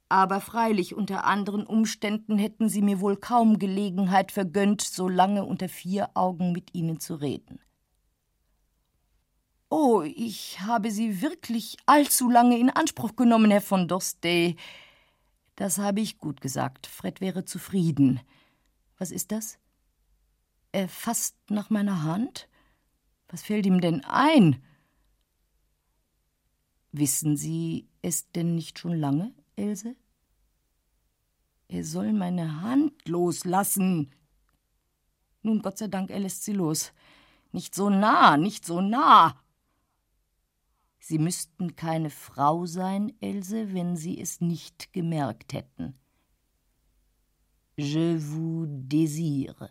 [0.10, 5.70] Aber freilich unter anderen Umständen hätten Sie mir wohl kaum Gelegenheit vergönnt, so lange unter
[5.70, 7.60] vier Augen mit Ihnen zu reden.
[9.70, 14.58] Oh, ich habe Sie wirklich allzu lange in Anspruch genommen, Herr von Dostey.
[15.56, 16.86] Das habe ich gut gesagt.
[16.88, 18.20] Fred wäre zufrieden.
[18.98, 19.58] Was ist das?
[20.72, 22.48] Er fasst nach meiner Hand?
[23.28, 24.62] Was fällt ihm denn ein?
[26.92, 29.96] Wissen Sie es denn nicht schon lange, Else?
[31.68, 34.14] Er soll meine Hand loslassen.
[35.42, 36.94] Nun, Gott sei Dank, er lässt sie los.
[37.52, 39.40] Nicht so nah, nicht so nah.
[41.08, 45.94] Sie müssten keine Frau sein, Else, wenn Sie es nicht gemerkt hätten.
[47.78, 49.70] Je vous désire.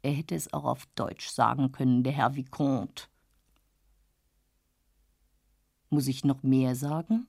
[0.00, 3.08] Er hätte es auch auf Deutsch sagen können, der Herr Vicomte.
[5.90, 7.28] Muss ich noch mehr sagen?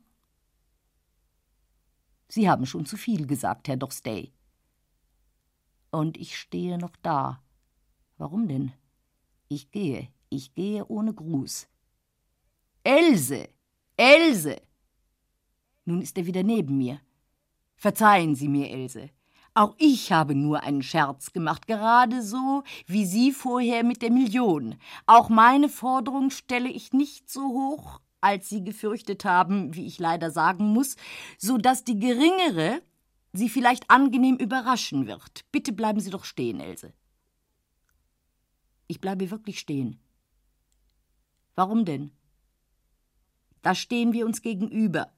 [2.30, 4.32] Sie haben schon zu viel gesagt, Herr Dorstey.
[5.92, 7.44] Und ich stehe noch da.
[8.16, 8.72] Warum denn?
[9.50, 11.68] Ich gehe, ich gehe ohne Gruß.
[12.84, 13.48] Else,
[13.96, 14.62] Else!
[15.86, 17.00] Nun ist er wieder neben mir.
[17.76, 19.10] Verzeihen Sie mir, Else.
[19.54, 24.76] Auch ich habe nur einen Scherz gemacht, gerade so wie Sie vorher mit der Million.
[25.06, 30.32] Auch meine Forderung stelle ich nicht so hoch, als Sie gefürchtet haben, wie ich leider
[30.32, 30.96] sagen muss,
[31.38, 32.82] so dass die geringere
[33.32, 35.46] Sie vielleicht angenehm überraschen wird.
[35.52, 36.94] Bitte bleiben Sie doch stehen, Else.
[38.88, 40.00] Ich bleibe wirklich stehen.
[41.56, 42.12] Warum denn?
[43.64, 45.12] Da stehen wir uns gegenüber.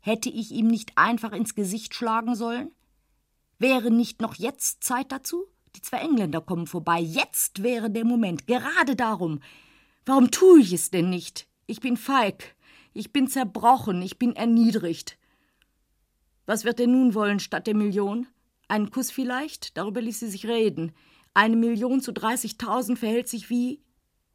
[0.00, 2.72] Hätte ich ihm nicht einfach ins Gesicht schlagen sollen?
[3.58, 5.44] Wäre nicht noch jetzt Zeit dazu?
[5.76, 6.98] Die zwei Engländer kommen vorbei.
[6.98, 8.48] Jetzt wäre der Moment.
[8.48, 9.40] Gerade darum.
[10.04, 11.46] Warum tue ich es denn nicht?
[11.66, 12.56] Ich bin feig.
[12.92, 14.02] Ich bin zerbrochen.
[14.02, 15.16] Ich bin erniedrigt.
[16.46, 18.26] Was wird er nun wollen statt der Million?
[18.68, 19.76] Einen Kuss vielleicht?
[19.76, 20.92] Darüber ließ sie sich reden.
[21.34, 23.80] Eine Million zu 30.000 verhält sich wie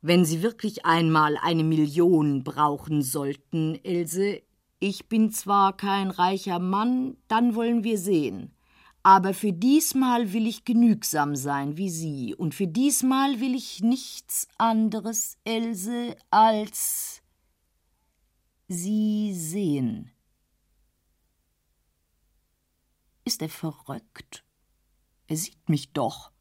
[0.07, 4.41] wenn Sie wirklich einmal eine Million brauchen sollten, Ilse,
[4.79, 8.53] ich bin zwar kein reicher Mann, dann wollen wir sehen.
[9.03, 14.47] Aber für diesmal will ich genügsam sein wie Sie, und für diesmal will ich nichts
[14.57, 17.21] anderes, Else, als
[18.67, 20.11] Sie sehen.
[23.23, 24.43] Ist er verrückt?
[25.27, 26.31] Er sieht mich doch.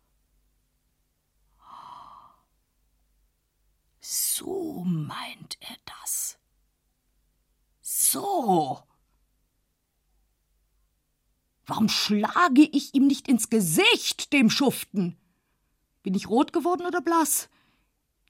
[4.09, 6.38] So meint er das.
[7.81, 8.79] So.
[11.66, 15.16] Warum schlage ich ihm nicht ins Gesicht, dem Schuften?
[16.05, 17.49] Bin ich rot geworden oder blass?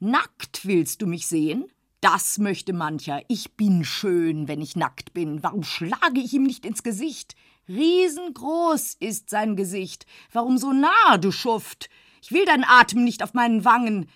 [0.01, 1.71] Nackt willst du mich sehen?
[2.01, 3.23] Das möchte mancher.
[3.29, 5.43] Ich bin schön, wenn ich nackt bin.
[5.43, 7.37] Warum schlage ich ihm nicht ins Gesicht?
[7.69, 10.07] Riesengroß ist sein Gesicht.
[10.33, 11.91] Warum so nah, du Schuft?
[12.23, 14.09] Ich will deinen Atem nicht auf meinen Wangen.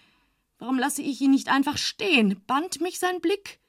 [0.61, 2.42] Warum lasse ich ihn nicht einfach stehen?
[2.46, 3.61] Band mich sein Blick?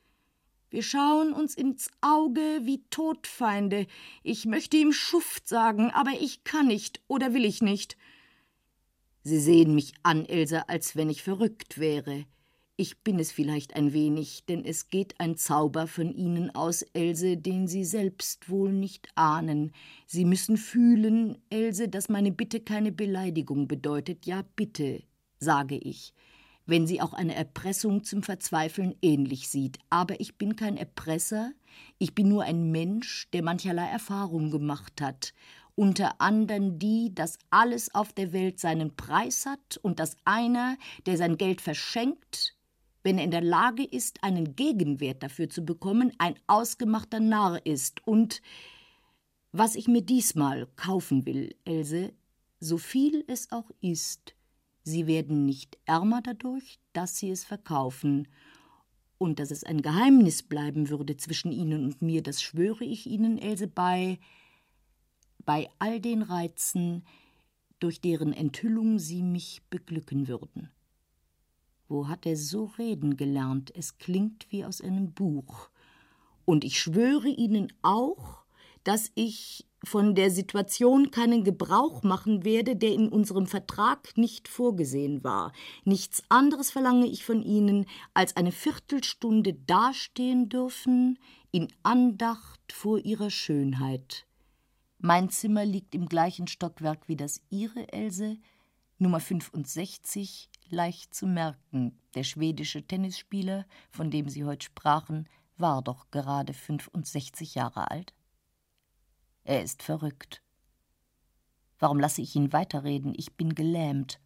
[0.69, 3.87] Wir schauen uns ins Auge wie Todfeinde.
[4.23, 7.95] Ich möchte ihm Schuft sagen, aber ich kann nicht oder will ich nicht.
[9.23, 12.25] Sie sehen mich an, Elsa, als wenn ich verrückt wäre.
[12.75, 17.37] Ich bin es vielleicht ein wenig, denn es geht ein Zauber von Ihnen aus, Else,
[17.37, 19.71] den Sie selbst wohl nicht ahnen.
[20.07, 24.25] Sie müssen fühlen, Else, dass meine Bitte keine Beleidigung bedeutet.
[24.25, 25.03] Ja, bitte,
[25.39, 26.13] sage ich,
[26.65, 29.79] wenn sie auch eine Erpressung zum Verzweifeln ähnlich sieht.
[29.89, 31.51] Aber ich bin kein Erpresser,
[31.97, 35.33] ich bin nur ein Mensch, der mancherlei Erfahrung gemacht hat
[35.75, 41.17] unter anderem die, dass alles auf der Welt seinen Preis hat und dass einer, der
[41.17, 42.55] sein Geld verschenkt,
[43.03, 48.05] wenn er in der Lage ist, einen Gegenwert dafür zu bekommen, ein ausgemachter Narr ist.
[48.05, 48.41] Und
[49.51, 52.13] was ich mir diesmal kaufen will, Else,
[52.59, 54.35] so viel es auch ist,
[54.83, 58.27] Sie werden nicht ärmer dadurch, dass Sie es verkaufen.
[59.17, 63.37] Und dass es ein Geheimnis bleiben würde zwischen Ihnen und mir, das schwöre ich Ihnen,
[63.37, 64.19] Else, bei,
[65.45, 67.03] bei all den Reizen,
[67.79, 70.71] durch deren Enthüllung Sie mich beglücken würden.
[71.87, 73.71] Wo hat er so reden gelernt?
[73.75, 75.69] Es klingt wie aus einem Buch.
[76.45, 78.40] Und ich schwöre Ihnen auch,
[78.83, 85.23] dass ich von der Situation keinen Gebrauch machen werde, der in unserem Vertrag nicht vorgesehen
[85.23, 85.53] war.
[85.85, 91.17] Nichts anderes verlange ich von Ihnen, als eine Viertelstunde dastehen dürfen,
[91.51, 94.25] in Andacht vor Ihrer Schönheit.
[94.99, 98.37] Mein Zimmer liegt im gleichen Stockwerk wie das Ihre, Else,
[98.99, 101.97] Nummer 65, leicht zu merken.
[102.13, 108.13] Der schwedische Tennisspieler, von dem Sie heute sprachen, war doch gerade 65 Jahre alt.
[109.51, 110.41] Er ist verrückt.
[111.77, 113.13] Warum lasse ich ihn weiterreden?
[113.17, 114.21] Ich bin gelähmt.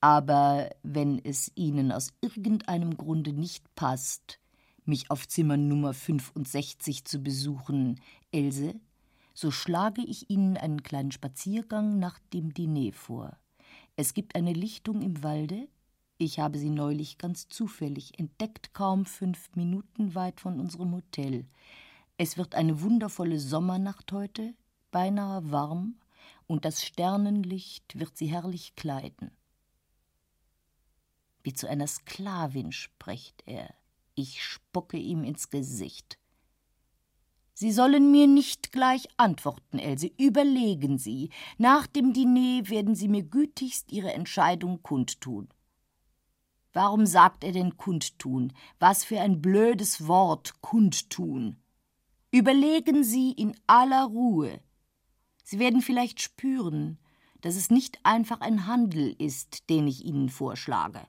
[0.00, 4.38] Aber wenn es Ihnen aus irgendeinem Grunde nicht passt,
[4.84, 8.78] mich auf Zimmer Nummer 65 zu besuchen, Else,
[9.34, 13.36] so schlage ich Ihnen einen kleinen Spaziergang nach dem Diner vor.
[13.96, 15.66] Es gibt eine Lichtung im Walde.
[16.16, 21.44] Ich habe sie neulich ganz zufällig entdeckt, kaum fünf Minuten weit von unserem Hotel.
[22.20, 24.52] Es wird eine wundervolle Sommernacht heute,
[24.90, 26.00] beinahe warm,
[26.48, 29.30] und das Sternenlicht wird sie herrlich kleiden.
[31.44, 33.72] Wie zu einer Sklavin spricht er.
[34.16, 36.18] Ich spucke ihm ins Gesicht.
[37.54, 40.10] Sie sollen mir nicht gleich antworten, Else.
[40.18, 41.30] Überlegen Sie.
[41.56, 45.48] Nach dem Diner werden Sie mir gütigst Ihre Entscheidung kundtun.
[46.72, 48.52] Warum sagt er denn kundtun?
[48.80, 51.56] Was für ein blödes Wort kundtun.
[52.30, 54.60] Überlegen Sie in aller Ruhe.
[55.44, 56.98] Sie werden vielleicht spüren,
[57.40, 61.06] dass es nicht einfach ein Handel ist, den ich Ihnen vorschlage.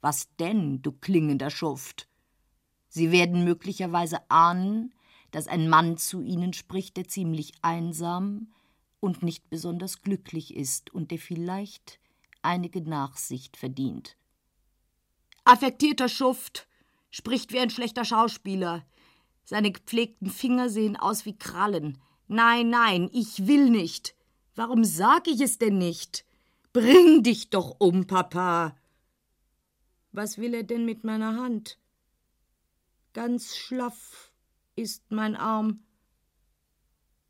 [0.00, 2.08] Was denn, du klingender Schuft?
[2.88, 4.94] Sie werden möglicherweise ahnen,
[5.30, 8.52] dass ein Mann zu ihnen spricht, der ziemlich einsam
[9.00, 12.00] und nicht besonders glücklich ist und der vielleicht
[12.42, 14.16] einige Nachsicht verdient.
[15.44, 16.68] Affektierter Schuft,
[17.10, 18.86] spricht wie ein schlechter Schauspieler.
[19.48, 21.96] Seine gepflegten Finger sehen aus wie Krallen.
[22.26, 24.14] Nein, nein, ich will nicht.
[24.54, 26.26] Warum sag ich es denn nicht?
[26.74, 28.76] Bring dich doch um, Papa.
[30.12, 31.78] Was will er denn mit meiner Hand?
[33.14, 34.34] Ganz schlaff
[34.76, 35.82] ist mein Arm.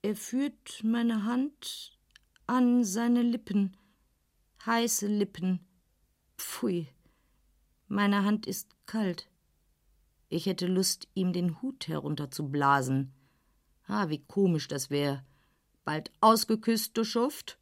[0.03, 1.97] Er führt meine Hand
[2.49, 3.77] an seine Lippen,
[4.67, 5.61] heiße Lippen.
[6.37, 6.89] Pfui,
[7.87, 9.29] meine Hand ist kalt.
[10.29, 13.13] Ich hätte Lust, ihm den Hut herunterzublasen.
[13.87, 15.25] Ah, wie komisch das wär.
[15.85, 17.59] Bald ausgeküsst, du Schuft.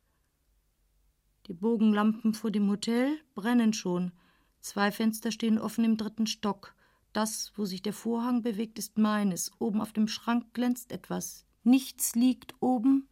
[1.46, 4.12] Die Bogenlampen vor dem Hotel brennen schon.
[4.61, 6.74] Zwei Fenster stehen offen im dritten Stock.
[7.12, 9.52] Das, wo sich der Vorhang bewegt, ist meines.
[9.61, 11.47] Oben auf dem Schrank glänzt etwas.
[11.62, 13.09] Nichts liegt oben,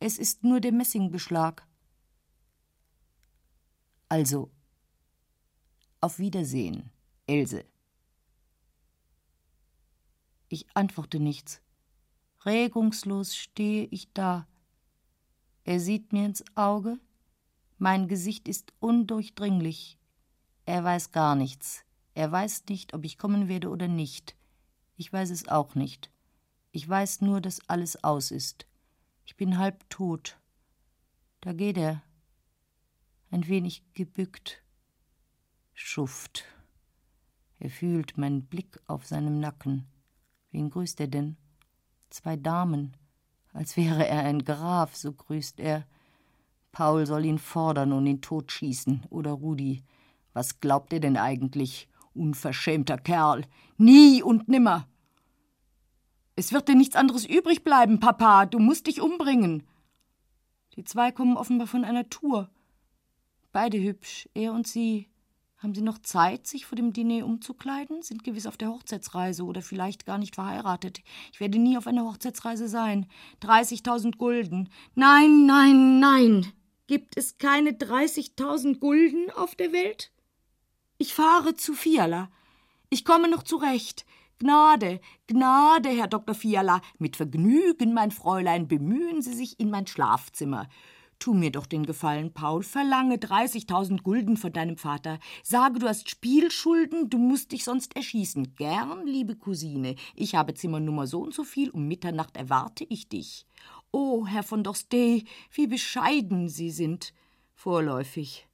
[0.00, 1.66] es ist nur der Messingbeschlag.
[4.08, 4.50] Also,
[6.00, 6.90] auf Wiedersehen,
[7.26, 7.64] Else.
[10.52, 11.62] Ich antworte nichts.
[12.44, 14.46] Regungslos stehe ich da.
[15.64, 17.00] Er sieht mir ins Auge.
[17.78, 19.98] Mein Gesicht ist undurchdringlich.
[20.66, 21.86] Er weiß gar nichts.
[22.12, 24.36] Er weiß nicht, ob ich kommen werde oder nicht.
[24.98, 26.10] Ich weiß es auch nicht.
[26.70, 28.66] Ich weiß nur, dass alles aus ist.
[29.24, 30.38] Ich bin halb tot.
[31.40, 32.02] Da geht er.
[33.30, 34.62] Ein wenig gebückt.
[35.72, 36.44] Schuft.
[37.58, 39.88] Er fühlt meinen Blick auf seinem Nacken.
[40.52, 41.36] Wen grüßt er denn?
[42.10, 42.96] Zwei Damen.
[43.52, 45.86] Als wäre er ein Graf, so grüßt er.
[46.70, 49.04] Paul soll ihn fordern und ihn totschießen.
[49.10, 49.82] Oder Rudi.
[50.32, 51.88] Was glaubt er denn eigentlich?
[52.14, 53.44] Unverschämter Kerl.
[53.76, 54.86] Nie und nimmer.
[56.34, 58.46] Es wird dir nichts anderes übrig bleiben, Papa.
[58.46, 59.66] Du musst dich umbringen.
[60.76, 62.50] Die zwei kommen offenbar von einer Tour.
[63.52, 65.11] Beide hübsch, er und sie.
[65.62, 68.02] Haben Sie noch Zeit, sich vor dem Diner umzukleiden?
[68.02, 71.02] Sind gewiss auf der Hochzeitsreise oder vielleicht gar nicht verheiratet.
[71.32, 73.06] Ich werde nie auf einer Hochzeitsreise sein.
[73.42, 74.70] 30.000 Gulden.
[74.96, 76.52] Nein, nein, nein.
[76.88, 80.10] Gibt es keine 30.000 Gulden auf der Welt?
[80.98, 82.28] Ich fahre zu Fiala.
[82.90, 84.04] Ich komme noch zurecht.
[84.40, 86.34] Gnade, Gnade, Herr Dr.
[86.34, 86.82] Fiala.
[86.98, 90.68] Mit Vergnügen, mein Fräulein, bemühen Sie sich in mein Schlafzimmer.
[91.22, 95.20] Tu mir doch den Gefallen, Paul, verlange 30.000 Gulden von deinem Vater.
[95.44, 98.56] Sage, du hast Spielschulden, du musst dich sonst erschießen.
[98.56, 99.94] Gern, liebe Cousine.
[100.16, 103.46] Ich habe Zimmernummer so und so viel, um Mitternacht erwarte ich dich.
[103.92, 107.14] Oh, Herr von Dorstey, wie bescheiden Sie sind.
[107.54, 108.48] Vorläufig.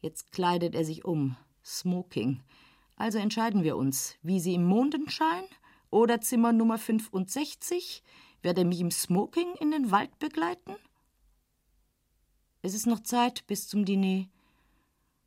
[0.00, 1.36] Jetzt kleidet er sich um.
[1.62, 2.40] Smoking.
[2.96, 5.44] Also entscheiden wir uns, wie Sie im Mondenschein
[5.90, 8.02] oder Zimmer Nummer 65?
[8.40, 10.74] Wird er mich im Smoking in den Wald begleiten?
[12.64, 14.28] Es ist noch Zeit bis zum Diner.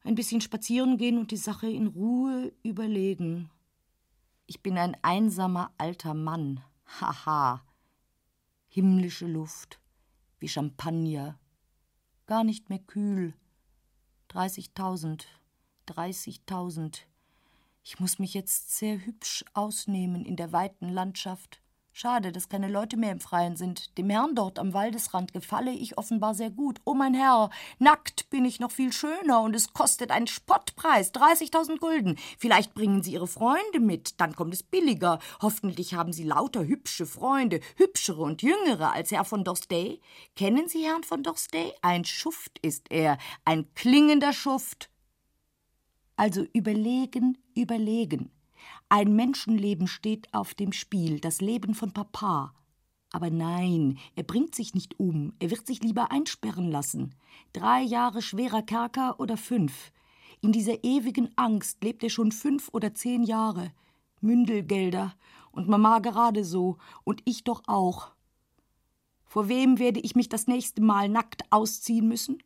[0.05, 3.49] Ein bisschen spazieren gehen und die Sache in Ruhe überlegen.
[4.45, 6.63] Ich bin ein einsamer alter Mann.
[6.85, 7.61] Haha.
[8.67, 9.81] Himmlische Luft,
[10.39, 11.37] wie Champagner.
[12.25, 13.33] Gar nicht mehr kühl.
[14.29, 15.27] Dreißigtausend,
[15.87, 17.05] dreißigtausend.
[17.83, 21.61] Ich muss mich jetzt sehr hübsch ausnehmen in der weiten Landschaft.
[21.97, 23.97] Schade, dass keine Leute mehr im Freien sind.
[23.97, 26.81] Dem Herrn dort am Waldesrand gefalle ich offenbar sehr gut.
[26.83, 31.79] Oh mein Herr, nackt bin ich noch viel schöner und es kostet einen Spottpreis, 30.000
[31.79, 32.17] Gulden.
[32.37, 35.19] Vielleicht bringen Sie Ihre Freunde mit, dann kommt es billiger.
[35.41, 40.01] Hoffentlich haben Sie lauter hübsche Freunde, hübschere und jüngere als Herr von Dorstey.
[40.35, 41.71] Kennen Sie Herrn von Dorstey?
[41.81, 44.89] Ein Schuft ist er, ein klingender Schuft.
[46.17, 48.34] Also überlegen, überlegen.
[48.89, 52.53] Ein Menschenleben steht auf dem Spiel, das Leben von Papa.
[53.11, 57.15] Aber nein, er bringt sich nicht um, er wird sich lieber einsperren lassen.
[57.51, 59.91] Drei Jahre schwerer Kerker oder fünf.
[60.41, 63.71] In dieser ewigen Angst lebt er schon fünf oder zehn Jahre.
[64.21, 65.15] Mündelgelder
[65.51, 68.11] und Mama gerade so und ich doch auch.
[69.23, 72.37] Vor wem werde ich mich das nächste Mal nackt ausziehen müssen?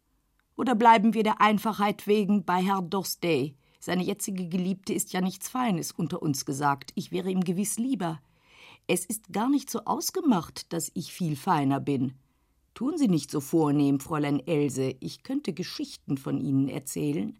[0.55, 3.55] Oder bleiben wir der Einfachheit wegen bei Herr Dorstey?
[3.79, 6.91] Seine jetzige Geliebte ist ja nichts Feines, unter uns gesagt.
[6.95, 8.19] Ich wäre ihm gewiss lieber.
[8.87, 12.13] Es ist gar nicht so ausgemacht, dass ich viel feiner bin.
[12.73, 14.95] Tun Sie nicht so vornehm, Fräulein Else.
[14.99, 17.37] Ich könnte Geschichten von Ihnen erzählen.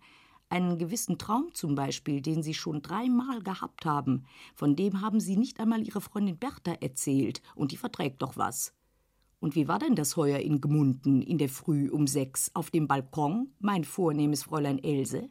[0.49, 4.25] Einen gewissen Traum zum Beispiel, den Sie schon dreimal gehabt haben.
[4.55, 8.73] Von dem haben Sie nicht einmal Ihre Freundin Bertha erzählt, und die verträgt doch was.
[9.39, 12.87] Und wie war denn das heuer in Gmunden in der Früh um sechs auf dem
[12.87, 15.29] Balkon, mein vornehmes Fräulein Else?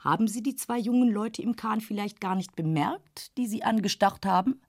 [0.00, 4.26] Haben Sie die zwei jungen Leute im Kahn vielleicht gar nicht bemerkt, die Sie angestarrt
[4.26, 4.60] haben?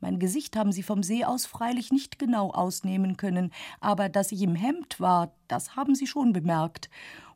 [0.00, 4.42] Mein Gesicht haben Sie vom See aus freilich nicht genau ausnehmen können, aber dass ich
[4.42, 6.88] im Hemd war, das haben Sie schon bemerkt.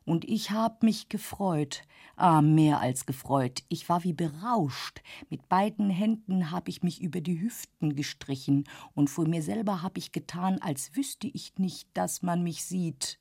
[0.05, 1.83] Und ich hab mich gefreut,
[2.17, 3.63] ah, mehr als gefreut.
[3.69, 5.01] Ich war wie berauscht.
[5.29, 9.97] Mit beiden Händen hab ich mich über die Hüften gestrichen, und vor mir selber hab
[9.97, 13.19] ich getan, als wüsste ich nicht, dass man mich sieht.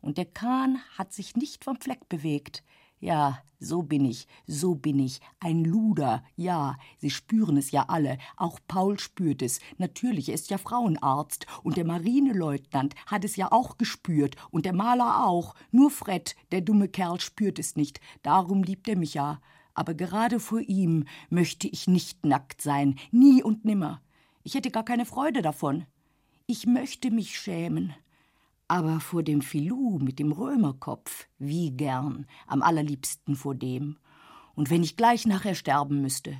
[0.00, 2.62] Und der Kahn hat sich nicht vom Fleck bewegt.
[3.00, 8.18] Ja, so bin ich, so bin ich, ein Luder, ja, Sie spüren es ja alle,
[8.36, 13.52] auch Paul spürt es, natürlich, er ist ja Frauenarzt, und der Marineleutnant hat es ja
[13.52, 18.62] auch gespürt, und der Maler auch, nur Fred, der dumme Kerl, spürt es nicht, darum
[18.62, 19.40] liebt er mich ja,
[19.74, 24.02] aber gerade vor ihm möchte ich nicht nackt sein, nie und nimmer,
[24.42, 25.86] ich hätte gar keine Freude davon,
[26.46, 27.94] ich möchte mich schämen,
[28.68, 33.96] aber vor dem Filou mit dem Römerkopf, wie gern, am allerliebsten vor dem.
[34.54, 36.38] Und wenn ich gleich nachher sterben müsste.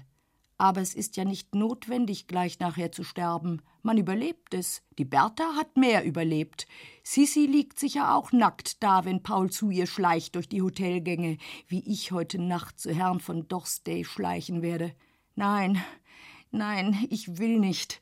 [0.59, 3.63] Aber es ist ja nicht notwendig, gleich nachher zu sterben.
[3.83, 4.83] Man überlebt es.
[4.99, 6.67] Die Bertha hat mehr überlebt.
[7.05, 11.81] Sissi liegt sicher auch nackt da, wenn Paul zu ihr schleicht durch die Hotelgänge, wie
[11.87, 14.93] ich heute Nacht zu Herrn von Dorstey schleichen werde.
[15.37, 15.81] Nein,
[16.51, 18.01] nein, ich will nicht.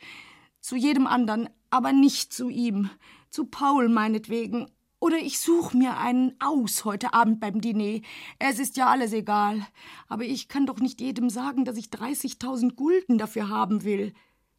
[0.61, 2.91] Zu jedem andern, aber nicht zu ihm
[3.37, 4.67] zu Paul meinetwegen.
[4.99, 8.01] Oder ich such mir einen aus heute Abend beim Diner.
[8.39, 9.61] Es ist ja alles egal.
[10.09, 14.15] Aber ich kann doch nicht jedem sagen, dass ich 30.000 Gulden dafür haben will.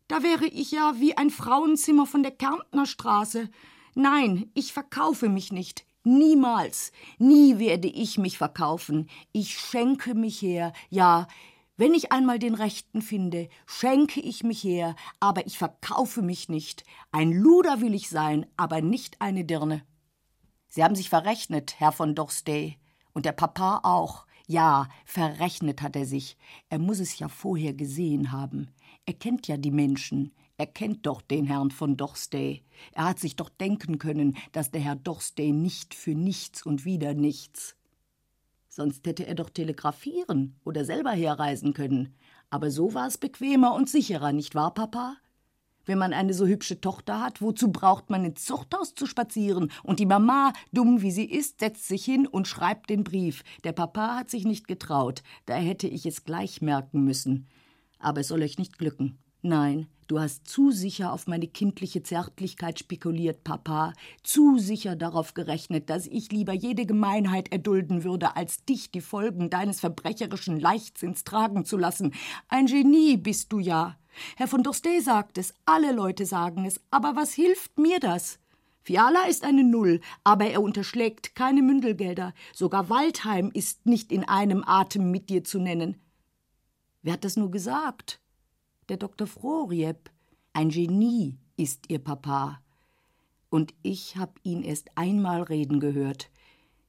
[0.07, 3.49] Da wäre ich ja wie ein Frauenzimmer von der Kärntner Straße.
[3.95, 5.88] Nein, ich verkaufe mich nicht.
[6.03, 6.91] Niemals.
[7.17, 9.09] Nie werde ich mich verkaufen.
[9.32, 10.71] Ich schenke mich her.
[10.91, 11.28] Ja,
[11.80, 16.84] Wenn ich einmal den Rechten finde, schenke ich mich her, aber ich verkaufe mich nicht.
[17.11, 19.84] Ein Luder will ich sein, aber nicht eine Dirne.
[20.69, 22.78] Sie haben sich verrechnet, Herr von Dorstey.
[23.13, 24.25] Und der Papa auch.
[24.47, 26.36] Ja, verrechnet hat er sich.
[26.69, 28.69] Er muss es ja vorher gesehen haben.
[29.05, 30.34] Er kennt ja die Menschen.
[30.57, 32.63] Er kennt doch den Herrn von Dorstey.
[32.93, 37.13] Er hat sich doch denken können, dass der Herr Dorstey nicht für nichts und wieder
[37.13, 37.76] nichts.
[38.78, 42.13] Sonst hätte er doch telegrafieren oder selber herreisen können.
[42.51, 45.17] Aber so war es bequemer und sicherer, nicht wahr, Papa?
[45.86, 49.71] Wenn man eine so hübsche Tochter hat, wozu braucht man ins Zuchthaus zu spazieren?
[49.82, 53.43] Und die Mama, dumm wie sie ist, setzt sich hin und schreibt den Brief.
[53.63, 57.47] Der Papa hat sich nicht getraut, da hätte ich es gleich merken müssen.
[57.97, 59.17] Aber es soll euch nicht glücken.
[59.41, 63.91] Nein, Du hast zu sicher auf meine kindliche Zärtlichkeit spekuliert, Papa,
[64.23, 69.49] zu sicher darauf gerechnet, dass ich lieber jede Gemeinheit erdulden würde, als dich die Folgen
[69.49, 72.13] deines verbrecherischen Leichtsinns tragen zu lassen.
[72.47, 73.97] Ein Genie bist du ja.
[74.38, 78.39] Herr von Dorstey sagt es, alle Leute sagen es, aber was hilft mir das?
[78.83, 82.33] Fiala ist eine Null, aber er unterschlägt keine Mündelgelder.
[82.53, 85.99] Sogar Waldheim ist nicht in einem Atem mit dir zu nennen.
[87.01, 88.21] Wer hat das nur gesagt?
[88.89, 89.27] Der Dr.
[89.27, 90.09] Froriep.
[90.53, 92.61] Ein Genie ist ihr Papa.
[93.49, 96.29] Und ich hab ihn erst einmal reden gehört.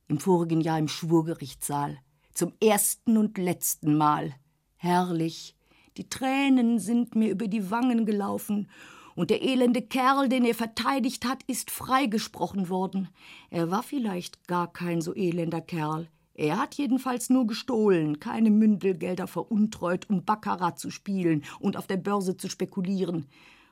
[0.08, 1.98] Im vorigen Jahr im Schwurgerichtssaal.
[2.32, 4.34] Zum ersten und letzten Mal.
[4.76, 5.54] Herrlich.
[5.96, 8.70] Die Tränen sind mir über die Wangen gelaufen.
[9.14, 13.08] Und der elende Kerl, den er verteidigt hat, ist freigesprochen worden.
[13.50, 16.08] Er war vielleicht gar kein so elender Kerl.
[16.38, 21.96] Er hat jedenfalls nur gestohlen, keine Mündelgelder veruntreut, um Baccarat zu spielen und auf der
[21.96, 23.26] Börse zu spekulieren.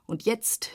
[0.04, 0.70] Und jetzt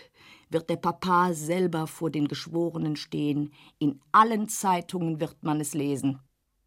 [0.50, 3.52] wird der Papa selber vor den Geschworenen stehen.
[3.78, 6.20] In allen Zeitungen wird man es lesen.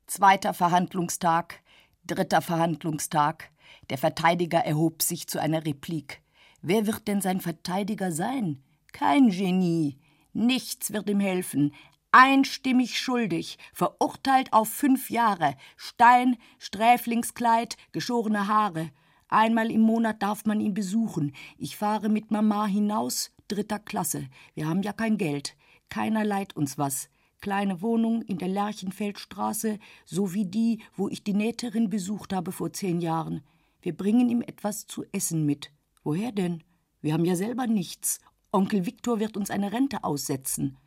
[0.06, 1.62] Zweiter Verhandlungstag,
[2.06, 3.50] dritter Verhandlungstag.
[3.88, 6.20] Der Verteidiger erhob sich zu einer Replik.
[6.60, 8.62] Wer wird denn sein Verteidiger sein?
[8.92, 9.96] Kein Genie.
[10.34, 11.72] Nichts wird ihm helfen
[12.14, 18.90] einstimmig schuldig, verurteilt auf fünf Jahre, Stein, Sträflingskleid, geschorene Haare.
[19.26, 21.34] Einmal im Monat darf man ihn besuchen.
[21.58, 24.28] Ich fahre mit Mama hinaus, dritter Klasse.
[24.54, 25.56] Wir haben ja kein Geld.
[25.88, 27.08] Keiner leiht uns was.
[27.40, 32.72] Kleine Wohnung in der Lerchenfeldstraße, so wie die, wo ich die Nähterin besucht habe vor
[32.72, 33.42] zehn Jahren.
[33.82, 35.72] Wir bringen ihm etwas zu essen mit.
[36.04, 36.62] Woher denn?
[37.00, 38.20] Wir haben ja selber nichts.
[38.52, 40.78] Onkel Viktor wird uns eine Rente aussetzen.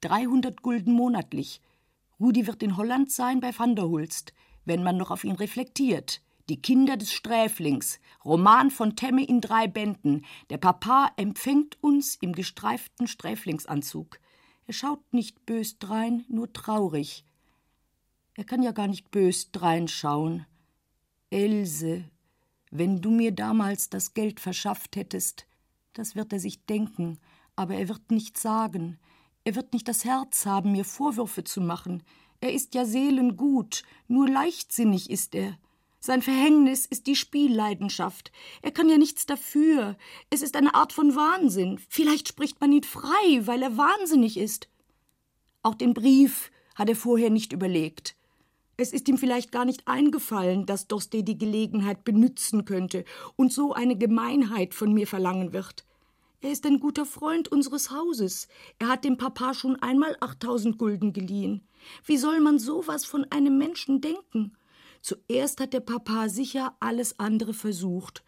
[0.00, 1.60] 300 Gulden monatlich.
[2.20, 4.32] Rudi wird in Holland sein bei Van der Hulst,
[4.64, 6.22] wenn man noch auf ihn reflektiert.
[6.48, 10.24] Die Kinder des Sträflings, Roman von Temme in drei Bänden.
[10.48, 14.20] Der Papa empfängt uns im gestreiften Sträflingsanzug.
[14.66, 17.24] Er schaut nicht bös drein, nur traurig.
[18.34, 20.46] Er kann ja gar nicht bös dreinschauen.
[21.30, 22.04] Else,
[22.70, 25.46] wenn du mir damals das Geld verschafft hättest,
[25.94, 27.18] das wird er sich denken,
[27.56, 28.98] aber er wird nicht sagen.
[29.46, 32.02] Er wird nicht das Herz haben, mir Vorwürfe zu machen.
[32.40, 35.56] Er ist ja seelengut, nur leichtsinnig ist er.
[36.00, 38.32] Sein Verhängnis ist die Spielleidenschaft.
[38.62, 39.96] Er kann ja nichts dafür.
[40.30, 41.78] Es ist eine Art von Wahnsinn.
[41.88, 44.68] Vielleicht spricht man ihn frei, weil er wahnsinnig ist.
[45.62, 48.16] Auch den Brief hat er vorher nicht überlegt.
[48.76, 53.04] Es ist ihm vielleicht gar nicht eingefallen, dass Dosté die Gelegenheit benützen könnte
[53.36, 55.86] und so eine Gemeinheit von mir verlangen wird.
[56.40, 58.48] Er ist ein guter Freund unseres Hauses.
[58.78, 61.66] Er hat dem Papa schon einmal 8000 Gulden geliehen.
[62.04, 64.56] Wie soll man sowas von einem Menschen denken?
[65.00, 68.22] Zuerst hat der Papa sicher alles andere versucht.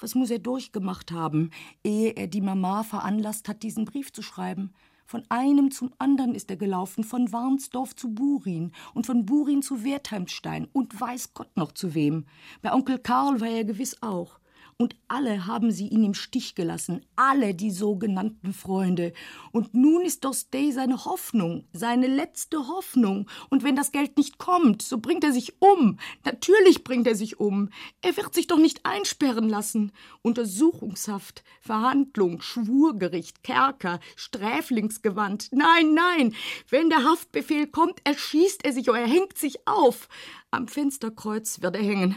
[0.00, 1.50] Was muss er durchgemacht haben,
[1.84, 4.72] ehe er die Mama veranlasst hat, diesen Brief zu schreiben?
[5.06, 9.84] Von einem zum anderen ist er gelaufen, von Warnsdorf zu Burin und von Burin zu
[9.84, 12.24] Wertheimstein und weiß Gott noch zu wem.
[12.62, 14.38] Bei Onkel Karl war er gewiss auch.
[14.82, 19.12] Und alle haben sie ihn im Stich gelassen, alle die sogenannten Freunde.
[19.52, 23.30] Und nun ist Dostey seine Hoffnung, seine letzte Hoffnung.
[23.48, 26.00] Und wenn das Geld nicht kommt, so bringt er sich um.
[26.24, 27.68] Natürlich bringt er sich um.
[28.00, 29.92] Er wird sich doch nicht einsperren lassen.
[30.22, 35.46] Untersuchungshaft, Verhandlung, Schwurgericht, Kerker, Sträflingsgewand.
[35.52, 36.34] Nein, nein.
[36.70, 40.08] Wenn der Haftbefehl kommt, erschießt er sich oder er hängt sich auf.
[40.50, 42.16] Am Fensterkreuz wird er hängen.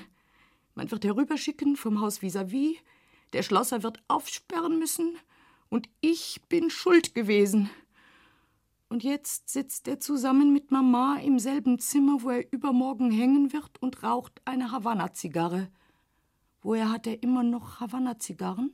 [0.75, 2.79] Man wird herüberschicken vom Haus vis-à-vis, -vis.
[3.33, 5.17] der Schlosser wird aufsperren müssen,
[5.69, 7.69] und ich bin schuld gewesen.
[8.87, 13.81] Und jetzt sitzt er zusammen mit Mama im selben Zimmer, wo er übermorgen hängen wird
[13.81, 15.69] und raucht eine Havanna-Zigarre.
[16.61, 18.73] Woher hat er immer noch Havanna-Zigarren?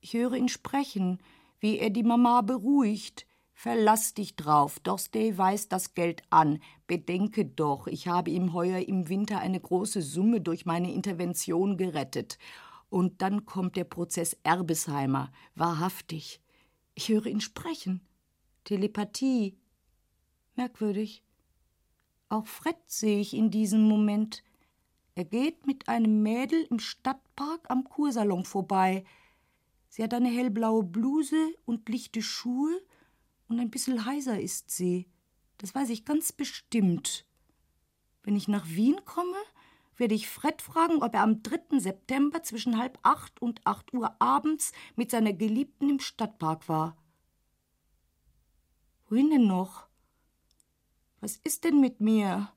[0.00, 1.18] Ich höre ihn sprechen,
[1.60, 3.27] wie er die Mama beruhigt,
[3.60, 4.78] Verlass dich drauf.
[4.78, 6.60] Dorstey weist das Geld an.
[6.86, 12.38] Bedenke doch, ich habe ihm heuer im Winter eine große Summe durch meine Intervention gerettet.
[12.88, 15.32] Und dann kommt der Prozess Erbesheimer.
[15.56, 16.40] Wahrhaftig.
[16.94, 18.00] Ich höre ihn sprechen.
[18.62, 19.58] Telepathie.
[20.54, 21.24] Merkwürdig.
[22.28, 24.44] Auch Fred sehe ich in diesem Moment.
[25.16, 29.02] Er geht mit einem Mädel im Stadtpark am Kursalon vorbei.
[29.88, 32.80] Sie hat eine hellblaue Bluse und lichte Schuhe
[33.48, 35.08] und ein bisschen heiser ist sie.
[35.58, 37.26] Das weiß ich ganz bestimmt.
[38.22, 39.36] Wenn ich nach Wien komme,
[39.96, 41.78] werde ich Fred fragen, ob er am 3.
[41.80, 46.96] September zwischen halb acht und acht Uhr abends mit seiner Geliebten im Stadtpark war.
[49.08, 49.88] Wohin denn noch?
[51.20, 52.52] Was ist denn mit mir?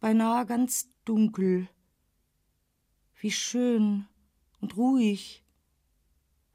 [0.00, 1.68] Beinahe ganz dunkel.
[3.20, 4.06] Wie schön
[4.60, 5.44] und ruhig.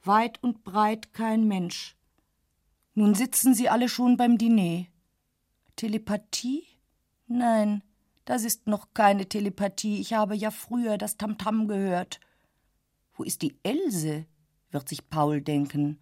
[0.03, 1.94] Weit und breit kein Mensch.
[2.97, 4.85] Nun sitzen sie alle schon beim Diner.
[5.75, 6.63] Telepathie?
[7.27, 7.83] Nein,
[8.23, 9.99] das ist noch keine Telepathie.
[9.99, 12.21] Ich habe ja früher das Tamtam gehört.
[13.13, 14.25] Wo ist die Else?
[14.71, 15.99] wird sich Paul denken.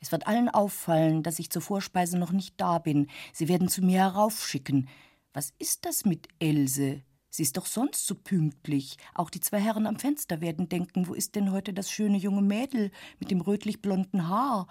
[0.00, 3.08] Es wird allen auffallen, dass ich zur Vorspeise noch nicht da bin.
[3.32, 4.88] Sie werden zu mir heraufschicken.
[5.32, 7.02] Was ist das mit Else?
[7.30, 8.96] Sie ist doch sonst so pünktlich.
[9.14, 12.42] Auch die zwei Herren am Fenster werden denken, wo ist denn heute das schöne junge
[12.42, 14.68] Mädel mit dem rötlich blonden Haar?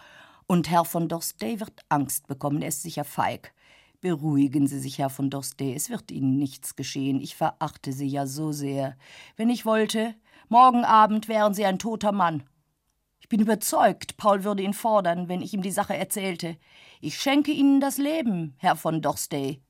[0.48, 3.54] Und Herr von Dorstey wird Angst bekommen, er ist sicher feig.
[4.00, 7.20] Beruhigen Sie sich, Herr von Dorstey, es wird Ihnen nichts geschehen.
[7.20, 8.96] Ich verachte Sie ja so sehr.
[9.36, 10.14] Wenn ich wollte,
[10.48, 12.44] morgen Abend wären Sie ein toter Mann.
[13.20, 16.58] Ich bin überzeugt, Paul würde ihn fordern, wenn ich ihm die Sache erzählte.
[17.02, 19.64] Ich schenke Ihnen das Leben, Herr von Dorstey.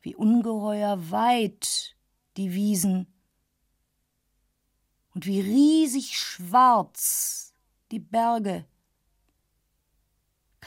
[0.00, 1.94] Wie ungeheuer weit
[2.36, 3.06] die Wiesen
[5.14, 7.52] und wie riesig schwarz
[7.92, 8.64] die Berge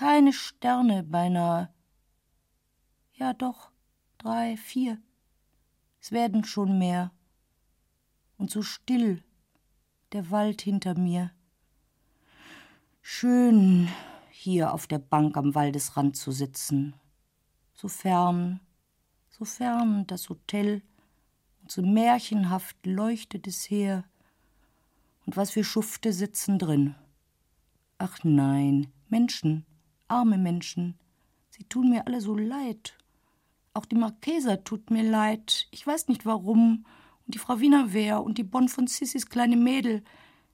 [0.02, 1.72] keine Sterne beinahe.
[3.14, 3.70] Ja doch,
[4.18, 5.00] drei, vier.
[6.00, 7.12] Es werden schon mehr.
[8.36, 9.24] Und so still
[10.12, 11.30] der Wald hinter mir.
[13.04, 13.90] Schön,
[14.32, 16.96] hier auf der Bank am Waldesrand zu sitzen.
[17.76, 18.60] So fern,
[19.30, 20.82] so fern das Hotel,
[21.62, 24.04] und so märchenhaft leuchtet es her.
[25.28, 26.96] Und was für Schufte sitzen drin.
[28.00, 29.68] Ach nein, Menschen,
[30.12, 31.00] arme Menschen.
[31.50, 32.98] Sie tun mir alle so leid.
[33.74, 35.68] Auch die Marquesa tut mir leid.
[35.72, 36.86] Ich weiß nicht warum.
[37.26, 40.04] Und die Frau Wienerwehr und die Bonne von Sissis kleine Mädel.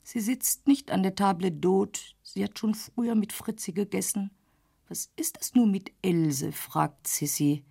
[0.02, 2.14] Sie sitzt nicht an der Table d'Hôte.
[2.22, 4.30] Sie hat schon früher mit Fritzi gegessen.
[4.88, 6.52] Was ist das nur mit Else?
[6.52, 7.64] fragt Sissi.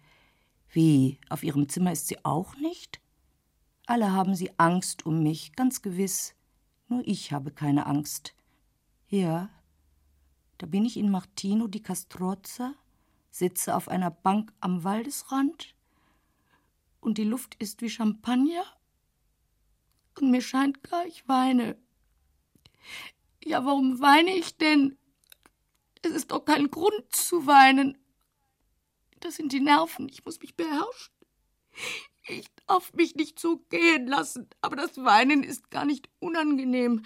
[0.69, 2.99] Wie, auf ihrem Zimmer ist sie auch nicht?
[3.87, 6.35] Alle haben sie Angst um mich, ganz gewiss.
[6.89, 8.35] Nur ich habe keine Angst.
[9.09, 9.49] Ja,
[10.57, 12.73] da bin ich in Martino di Castrozza,
[13.29, 15.75] sitze auf einer Bank am Waldesrand
[16.99, 18.65] und die Luft ist wie Champagner
[20.19, 21.77] und mir scheint gar, ich weine.
[23.43, 24.97] Ja, warum weine ich denn?
[26.01, 27.97] Es ist doch kein Grund zu weinen.
[29.19, 31.13] Das sind die Nerven, ich muss mich beherrschen.
[32.27, 37.03] Ich darf mich nicht so gehen lassen, aber das Weinen ist gar nicht unangenehm.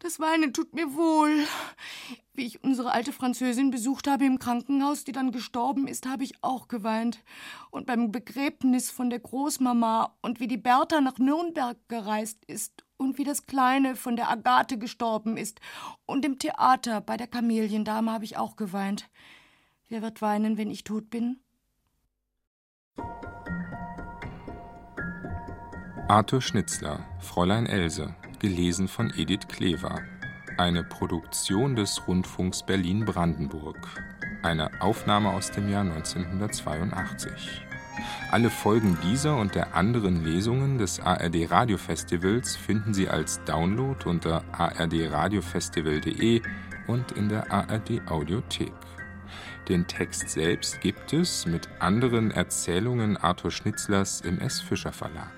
[0.00, 1.44] Das Weinen tut mir wohl.
[2.34, 6.34] Wie ich unsere alte Französin besucht habe im Krankenhaus, die dann gestorben ist, habe ich
[6.42, 7.24] auch geweint.
[7.70, 13.18] Und beim Begräbnis von der Großmama und wie die Bertha nach Nürnberg gereist ist und
[13.18, 15.60] wie das Kleine von der Agathe gestorben ist.
[16.06, 19.08] Und im Theater bei der Kameliendame habe ich auch geweint.
[19.88, 21.40] Wer wird weinen, wenn ich tot bin?
[26.08, 30.00] Arthur Schnitzler, Fräulein Else, gelesen von Edith Klever.
[30.56, 33.76] Eine Produktion des Rundfunks Berlin-Brandenburg.
[34.42, 37.60] Eine Aufnahme aus dem Jahr 1982.
[38.30, 44.42] Alle Folgen dieser und der anderen Lesungen des ARD Radiofestivals finden Sie als Download unter
[44.52, 46.40] ardradiofestival.de
[46.86, 48.72] und in der ARD Audiothek.
[49.68, 54.62] Den Text selbst gibt es mit anderen Erzählungen Arthur Schnitzlers im S.
[54.62, 55.37] Fischer Verlag.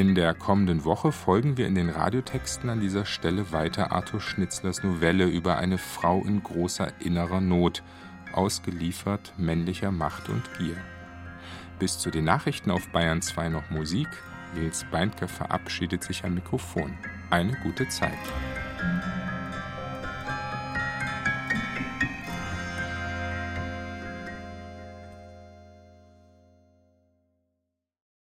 [0.00, 4.82] In der kommenden Woche folgen wir in den Radiotexten an dieser Stelle weiter Arthur Schnitzlers
[4.82, 7.82] Novelle über eine Frau in großer innerer Not,
[8.32, 10.78] ausgeliefert männlicher Macht und Gier.
[11.78, 14.08] Bis zu den Nachrichten auf Bayern 2 noch Musik.
[14.54, 16.96] Nils Beindke verabschiedet sich am Mikrofon.
[17.28, 18.16] Eine gute Zeit.